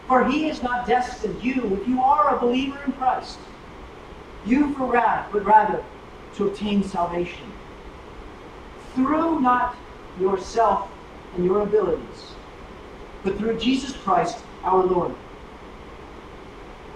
For 0.08 0.26
he 0.26 0.48
has 0.48 0.62
not 0.62 0.88
destined 0.88 1.42
you, 1.44 1.78
if 1.82 1.88
you 1.88 2.02
are 2.02 2.36
a 2.36 2.40
believer 2.40 2.80
in 2.86 2.92
Christ, 2.94 3.40
you 4.46 4.74
for 4.74 4.86
wrath, 4.86 5.30
but 5.32 5.46
rather 5.46 5.84
to 6.36 6.48
obtain 6.48 6.84
salvation. 6.84 7.52
Through 8.94 9.40
not 9.40 9.76
yourself 10.20 10.90
and 11.36 11.46
your 11.46 11.62
abilities, 11.62 12.34
but 13.24 13.38
through 13.38 13.60
Jesus 13.60 13.96
Christ 13.98 14.44
our 14.64 14.84
Lord. 14.84 15.16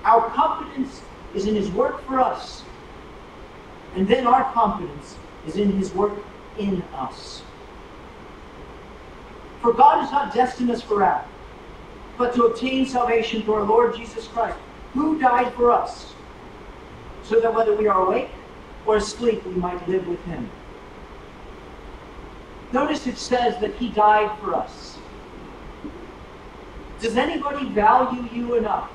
Our 0.04 0.30
confidence 0.30 1.02
is 1.34 1.48
in 1.48 1.56
his 1.56 1.70
work 1.72 2.02
for 2.06 2.20
us, 2.20 2.63
and 3.96 4.08
then 4.08 4.28
our 4.28 4.52
confidence 4.54 5.16
is 5.46 5.56
in 5.56 5.72
his 5.72 5.94
work 5.94 6.13
in 6.58 6.82
us. 6.94 7.42
For 9.68 9.74
God 9.74 10.00
has 10.00 10.14
not 10.14 10.34
destined 10.34 10.72
us 10.72 10.82
for 10.82 11.00
wrath, 11.00 11.28
but 12.18 12.34
to 12.36 12.44
obtain 12.44 12.86
salvation 12.86 13.42
through 13.42 13.56
our 13.56 13.64
Lord 13.66 13.98
Jesus 13.98 14.26
Christ, 14.26 14.58
who 14.94 15.20
died 15.20 15.54
for 15.56 15.74
us, 15.74 16.14
so 17.24 17.42
that 17.42 17.54
whether 17.54 17.76
we 17.76 17.86
are 17.86 18.08
awake 18.08 18.30
or 18.86 18.96
asleep, 18.96 19.46
we 19.46 19.56
might 19.56 19.86
live 19.90 20.08
with 20.08 20.24
him. 20.24 20.50
Notice 22.72 23.08
it 23.08 23.18
says 23.18 23.60
that 23.60 23.76
he 23.76 23.90
died 23.90 24.40
for 24.40 24.56
us. 24.56 24.98
Does 27.02 27.18
anybody 27.18 27.68
value 27.68 28.26
you 28.32 28.56
enough 28.56 28.90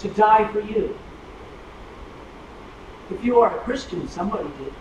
to 0.00 0.08
die 0.08 0.52
for 0.52 0.60
you? 0.60 0.98
If 3.10 3.24
you 3.24 3.40
are 3.40 3.56
a 3.56 3.60
Christian, 3.62 4.06
somebody 4.06 4.50
did. 4.58 4.74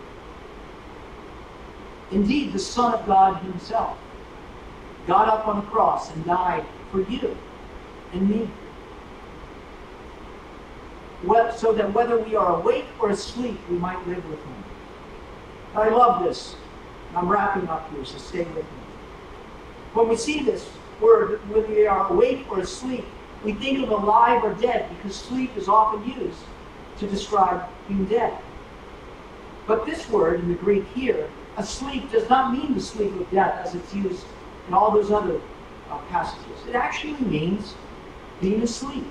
Indeed, 2.11 2.51
the 2.51 2.59
Son 2.59 2.93
of 2.93 3.05
God 3.05 3.41
himself 3.41 3.97
got 5.07 5.27
up 5.27 5.47
on 5.47 5.57
the 5.57 5.71
cross 5.71 6.13
and 6.13 6.25
died 6.25 6.65
for 6.91 7.01
you 7.01 7.37
and 8.13 8.29
me. 8.29 8.49
Well, 11.23 11.55
so 11.55 11.73
that 11.73 11.93
whether 11.93 12.17
we 12.17 12.35
are 12.35 12.59
awake 12.59 12.85
or 12.99 13.09
asleep, 13.09 13.59
we 13.69 13.77
might 13.77 14.05
live 14.07 14.27
with 14.29 14.39
him. 14.39 14.63
I 15.75 15.89
love 15.89 16.23
this. 16.23 16.55
I'm 17.15 17.27
wrapping 17.27 17.67
up 17.67 17.89
here, 17.91 18.05
so 18.05 18.17
stay 18.17 18.43
with 18.43 18.57
me. 18.57 18.63
When 19.93 20.09
we 20.09 20.17
see 20.17 20.43
this 20.43 20.67
word, 21.01 21.39
whether 21.49 21.67
we 21.67 21.87
are 21.87 22.11
awake 22.11 22.45
or 22.51 22.59
asleep, 22.59 23.05
we 23.43 23.53
think 23.53 23.83
of 23.83 23.91
alive 23.91 24.43
or 24.43 24.53
dead 24.55 24.89
because 24.89 25.15
sleep 25.15 25.55
is 25.55 25.67
often 25.67 26.03
used 26.09 26.39
to 26.99 27.07
describe 27.07 27.63
being 27.87 28.05
dead. 28.05 28.37
But 29.67 29.85
this 29.85 30.09
word 30.09 30.41
in 30.41 30.49
the 30.49 30.55
Greek 30.55 30.85
here, 30.93 31.29
asleep, 31.57 32.11
does 32.11 32.29
not 32.29 32.51
mean 32.51 32.73
the 32.73 32.81
sleep 32.81 33.13
of 33.19 33.29
death 33.31 33.65
as 33.65 33.75
it's 33.75 33.93
used 33.93 34.25
in 34.67 34.73
all 34.73 34.91
those 34.91 35.11
other 35.11 35.39
uh, 35.89 35.97
passages. 36.09 36.57
It 36.67 36.75
actually 36.75 37.13
means 37.25 37.75
being 38.41 38.61
asleep. 38.61 39.05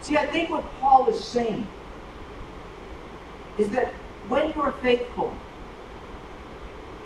See, 0.00 0.16
I 0.16 0.26
think 0.26 0.50
what 0.50 0.64
Paul 0.80 1.08
is 1.08 1.22
saying 1.22 1.66
is 3.58 3.68
that 3.70 3.92
when 4.28 4.52
you're 4.54 4.72
faithful, 4.80 5.34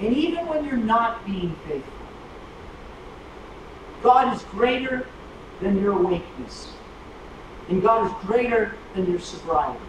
and 0.01 0.15
even 0.15 0.47
when 0.47 0.65
you're 0.65 0.77
not 0.77 1.25
being 1.27 1.57
faithful, 1.67 1.93
God 4.03 4.37
is 4.37 4.43
greater 4.45 5.07
than 5.61 5.81
your 5.81 5.93
awakeness. 5.93 6.73
And 7.69 7.81
God 7.83 8.07
is 8.07 8.27
greater 8.27 8.77
than 8.95 9.11
your 9.11 9.21
sobriety. 9.21 9.81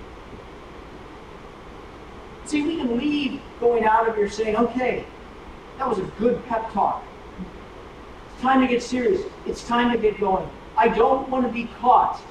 See, 2.46 2.62
we 2.62 2.78
can 2.78 2.98
leave 2.98 3.42
going 3.60 3.84
out 3.84 4.08
of 4.08 4.16
here 4.16 4.30
saying, 4.30 4.56
okay, 4.56 5.06
that 5.78 5.88
was 5.88 6.00
a 6.00 6.04
good 6.20 6.44
pep 6.46 6.72
talk. 6.72 7.04
It's 8.34 8.42
time 8.42 8.62
to 8.62 8.68
get 8.68 8.82
serious. 8.82 9.22
It's 9.46 9.66
time 9.68 9.92
to 9.92 9.98
get 9.98 10.20
going. 10.20 10.48
I 10.78 10.88
don't 10.88 11.30
want 11.30 11.46
to 11.46 11.52
be 11.52 11.70
caught 11.80 12.22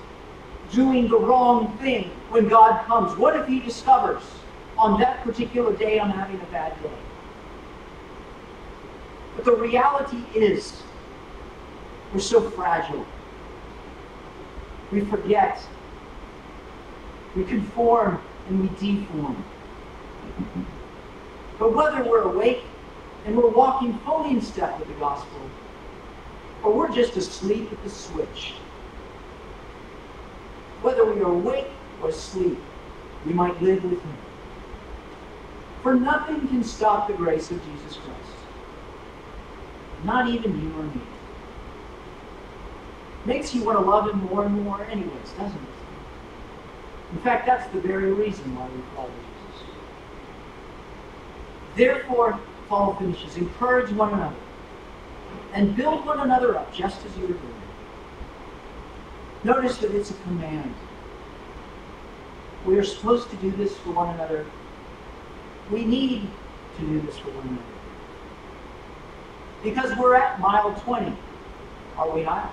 doing 0.72 1.08
the 1.08 1.18
wrong 1.18 1.76
thing 1.78 2.10
when 2.30 2.48
God 2.48 2.84
comes. 2.86 3.16
What 3.18 3.36
if 3.36 3.46
He 3.46 3.60
discovers 3.60 4.22
on 4.76 5.00
that 5.00 5.22
particular 5.22 5.74
day 5.74 6.00
I'm 6.00 6.10
having 6.10 6.40
a 6.40 6.46
bad 6.46 6.80
day? 6.82 6.90
But 9.36 9.44
the 9.44 9.54
reality 9.54 10.22
is, 10.34 10.82
we're 12.12 12.20
so 12.20 12.48
fragile. 12.50 13.04
We 14.92 15.00
forget. 15.00 15.60
We 17.34 17.44
conform 17.44 18.20
and 18.48 18.60
we 18.62 18.68
deform. 18.76 19.44
But 21.58 21.74
whether 21.74 22.04
we're 22.04 22.22
awake 22.22 22.62
and 23.24 23.36
we're 23.36 23.48
walking 23.48 23.98
fully 24.00 24.30
in 24.30 24.42
step 24.42 24.78
with 24.78 24.88
the 24.88 24.94
gospel, 24.94 25.40
or 26.62 26.72
we're 26.72 26.94
just 26.94 27.16
asleep 27.16 27.70
at 27.72 27.82
the 27.82 27.90
switch, 27.90 28.54
whether 30.82 31.04
we 31.04 31.20
are 31.20 31.32
awake 31.32 31.68
or 32.02 32.10
asleep, 32.10 32.58
we 33.24 33.32
might 33.32 33.60
live 33.62 33.82
with 33.84 34.00
him. 34.00 34.16
For 35.82 35.94
nothing 35.94 36.46
can 36.48 36.64
stop 36.64 37.08
the 37.08 37.14
grace 37.14 37.50
of 37.50 37.62
Jesus 37.64 37.96
Christ. 37.96 38.20
Not 40.04 40.28
even 40.28 40.60
you 40.62 40.78
or 40.78 40.82
me. 40.84 41.00
Makes 43.24 43.54
you 43.54 43.64
want 43.64 43.78
to 43.78 43.84
love 43.84 44.08
him 44.08 44.22
more 44.24 44.44
and 44.44 44.62
more 44.62 44.82
anyways, 44.84 45.30
doesn't 45.38 45.56
it? 45.56 47.12
In 47.12 47.18
fact, 47.20 47.46
that's 47.46 47.70
the 47.72 47.80
very 47.80 48.12
reason 48.12 48.54
why 48.56 48.66
we 48.66 48.82
follow 48.94 49.08
Jesus. 49.08 49.62
Therefore, 51.76 52.40
Paul 52.68 52.94
finishes, 52.96 53.36
encourage 53.36 53.90
one 53.90 54.12
another 54.14 54.36
and 55.52 55.76
build 55.76 56.04
one 56.04 56.20
another 56.20 56.56
up 56.56 56.72
just 56.72 57.04
as 57.06 57.16
you 57.16 57.24
are 57.24 57.28
doing. 57.28 57.62
Notice 59.44 59.78
that 59.78 59.94
it's 59.94 60.10
a 60.10 60.14
command. 60.14 60.74
We 62.66 62.76
are 62.78 62.84
supposed 62.84 63.30
to 63.30 63.36
do 63.36 63.50
this 63.52 63.76
for 63.76 63.90
one 63.90 64.14
another. 64.14 64.46
We 65.70 65.84
need 65.84 66.28
to 66.78 66.86
do 66.86 67.00
this 67.02 67.18
for 67.18 67.30
one 67.30 67.48
another. 67.48 67.62
Because 69.62 69.96
we're 69.98 70.14
at 70.14 70.40
mile 70.40 70.74
20, 70.80 71.16
are 71.96 72.10
we 72.10 72.22
not? 72.22 72.52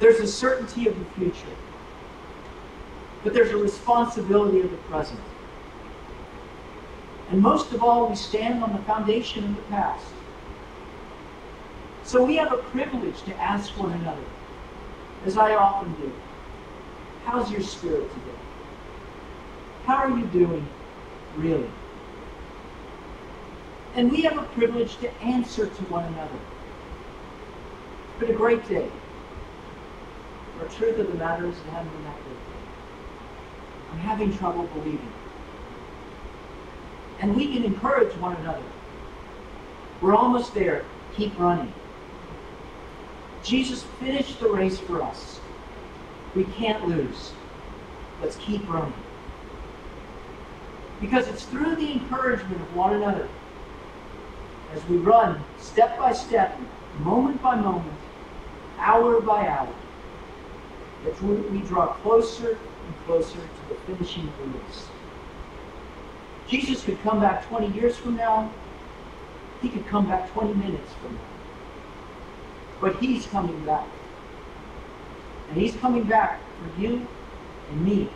There's 0.00 0.20
a 0.20 0.26
certainty 0.26 0.88
of 0.88 0.98
the 0.98 1.04
future, 1.12 1.54
but 3.22 3.34
there's 3.34 3.52
a 3.52 3.56
responsibility 3.56 4.60
of 4.60 4.70
the 4.70 4.76
present. 4.78 5.20
And 7.30 7.40
most 7.40 7.72
of 7.72 7.82
all, 7.82 8.08
we 8.08 8.16
stand 8.16 8.62
on 8.62 8.72
the 8.72 8.82
foundation 8.82 9.44
of 9.44 9.56
the 9.56 9.62
past. 9.62 10.06
So 12.04 12.24
we 12.24 12.36
have 12.36 12.52
a 12.52 12.58
privilege 12.58 13.22
to 13.22 13.34
ask 13.36 13.70
one 13.78 13.92
another, 13.92 14.24
as 15.24 15.38
I 15.38 15.54
often 15.54 15.94
do, 15.94 16.12
how's 17.24 17.50
your 17.50 17.62
spirit 17.62 18.08
today? 18.10 18.38
How 19.86 19.96
are 19.96 20.10
you 20.10 20.26
doing, 20.26 20.66
really? 21.36 21.70
And 23.94 24.10
we 24.10 24.22
have 24.22 24.38
a 24.38 24.42
privilege 24.54 24.96
to 24.98 25.12
answer 25.22 25.66
to 25.66 25.82
one 25.84 26.04
another. 26.04 26.38
Been 28.18 28.30
a 28.30 28.34
great 28.34 28.66
day. 28.68 28.90
The 30.60 30.68
truth 30.68 30.98
of 30.98 31.08
the 31.08 31.14
matter 31.14 31.46
is 31.46 31.56
it 31.56 31.64
hasn't 31.66 31.92
been 31.92 32.04
that 32.04 32.16
good. 32.16 32.36
I'm 33.92 33.98
having 33.98 34.36
trouble 34.36 34.64
believing. 34.74 35.12
And 37.22 37.36
we 37.36 37.46
can 37.46 37.64
encourage 37.64 38.12
one 38.16 38.36
another. 38.36 38.62
We're 40.00 40.16
almost 40.16 40.52
there. 40.54 40.84
Keep 41.16 41.38
running. 41.38 41.72
Jesus 43.44 43.84
finished 44.00 44.40
the 44.40 44.48
race 44.48 44.78
for 44.78 45.02
us. 45.02 45.40
We 46.34 46.44
can't 46.44 46.86
lose. 46.86 47.32
Let's 48.20 48.36
keep 48.36 48.68
running. 48.68 48.92
Because 51.00 51.28
it's 51.28 51.44
through 51.44 51.76
the 51.76 51.92
encouragement 51.92 52.60
of 52.60 52.76
one 52.76 52.94
another 52.94 53.28
as 54.74 54.84
we 54.88 54.96
run 54.96 55.42
step 55.58 55.98
by 55.98 56.12
step, 56.12 56.58
moment 57.00 57.40
by 57.42 57.54
moment, 57.54 57.98
hour 58.78 59.20
by 59.20 59.46
hour, 59.46 59.74
that 61.04 61.22
we 61.22 61.60
draw 61.60 61.86
closer 61.94 62.50
and 62.50 63.06
closer 63.06 63.38
to 63.38 63.68
the 63.68 63.74
finishing 63.86 64.26
of 64.26 64.38
the 64.38 64.58
race. 64.58 64.88
Jesus 66.48 66.84
could 66.84 67.00
come 67.02 67.20
back 67.20 67.46
20 67.48 67.68
years 67.68 67.96
from 67.96 68.16
now. 68.16 68.50
He 69.60 69.68
could 69.68 69.86
come 69.86 70.06
back 70.06 70.30
20 70.32 70.54
minutes 70.54 70.92
from 71.00 71.14
now. 71.14 71.20
But 72.80 72.96
he's 72.96 73.26
coming 73.26 73.64
back. 73.64 73.86
And 75.48 75.56
he's 75.56 75.76
coming 75.76 76.04
back 76.04 76.40
for 76.58 76.80
you 76.80 77.06
and 77.70 77.84
me 77.84 78.08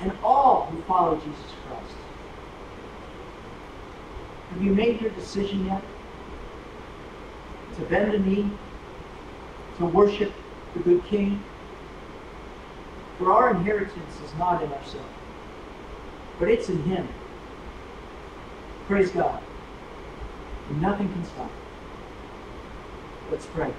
and 0.00 0.12
all 0.22 0.66
who 0.66 0.80
follow 0.82 1.16
Jesus 1.16 1.52
Christ. 1.66 1.96
Have 4.50 4.62
you 4.62 4.72
made 4.72 5.00
your 5.00 5.10
decision 5.10 5.66
yet? 5.66 5.82
To 7.76 7.82
bend 7.82 8.14
a 8.14 8.18
knee? 8.18 8.50
To 9.78 9.86
worship 9.86 10.32
the 10.74 10.80
good 10.80 11.04
King? 11.06 11.42
For 13.18 13.32
our 13.32 13.50
inheritance 13.50 14.20
is 14.24 14.34
not 14.38 14.62
in 14.62 14.70
ourselves, 14.72 15.08
but 16.38 16.48
it's 16.48 16.68
in 16.68 16.82
Him. 16.84 17.08
Praise 18.86 19.10
God. 19.10 19.42
Nothing 20.80 21.12
can 21.12 21.24
stop. 21.24 21.50
Let's 23.30 23.46
pray. 23.46 23.72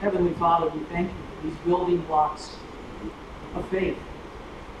Heavenly 0.00 0.32
Father, 0.34 0.68
we 0.68 0.84
thank 0.86 1.08
you 1.08 1.16
for 1.36 1.46
these 1.46 1.56
building 1.64 1.98
blocks 2.02 2.56
of 3.54 3.68
faith, 3.68 3.98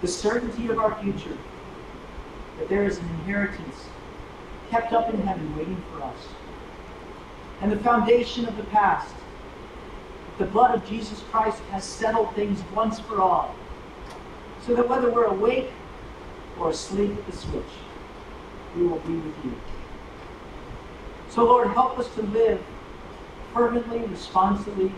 the 0.00 0.08
certainty 0.08 0.68
of 0.68 0.78
our 0.78 1.00
future 1.02 1.36
that 2.58 2.68
there 2.68 2.84
is 2.84 2.98
an 2.98 3.08
inheritance 3.20 3.86
kept 4.70 4.92
up 4.92 5.12
in 5.12 5.20
heaven 5.22 5.56
waiting 5.56 5.82
for 5.90 6.02
us. 6.02 6.16
And 7.60 7.70
the 7.70 7.78
foundation 7.78 8.46
of 8.46 8.56
the 8.56 8.62
past, 8.64 9.14
that 10.26 10.46
the 10.46 10.50
blood 10.50 10.74
of 10.74 10.88
Jesus 10.88 11.22
Christ 11.30 11.60
has 11.70 11.84
settled 11.84 12.34
things 12.34 12.62
once 12.74 12.98
for 13.00 13.20
all, 13.20 13.54
so 14.66 14.74
that 14.74 14.88
whether 14.88 15.10
we're 15.10 15.24
awake 15.24 15.70
or 16.58 16.70
asleep 16.70 17.16
at 17.16 17.26
the 17.26 17.36
switch, 17.36 17.64
we 18.76 18.86
will 18.86 19.00
be 19.00 19.14
with 19.14 19.44
you. 19.44 19.54
So, 21.30 21.44
Lord, 21.44 21.68
help 21.68 21.98
us 21.98 22.12
to 22.14 22.22
live 22.22 22.62
fervently, 23.54 23.98
responsibly, 24.00 24.92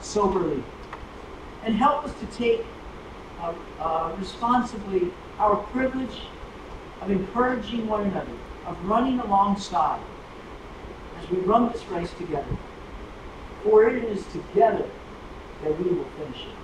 soberly. 0.00 0.62
And 1.64 1.76
help 1.76 2.04
us 2.04 2.14
to 2.20 2.26
take 2.26 2.64
uh, 3.40 3.54
uh, 3.78 4.16
responsibly 4.18 5.12
our 5.38 5.56
privilege 5.56 6.22
of 7.00 7.10
encouraging 7.10 7.86
one 7.86 8.06
another, 8.06 8.32
of 8.66 8.82
running 8.84 9.20
alongside 9.20 10.00
as 11.20 11.30
we 11.30 11.38
run 11.38 11.70
this 11.72 11.84
race 11.86 12.12
together. 12.14 12.56
For 13.62 13.88
it 13.88 14.04
is 14.04 14.24
together 14.32 14.88
that 15.62 15.78
we 15.78 15.90
will 15.90 16.04
finish 16.18 16.46
it. 16.46 16.61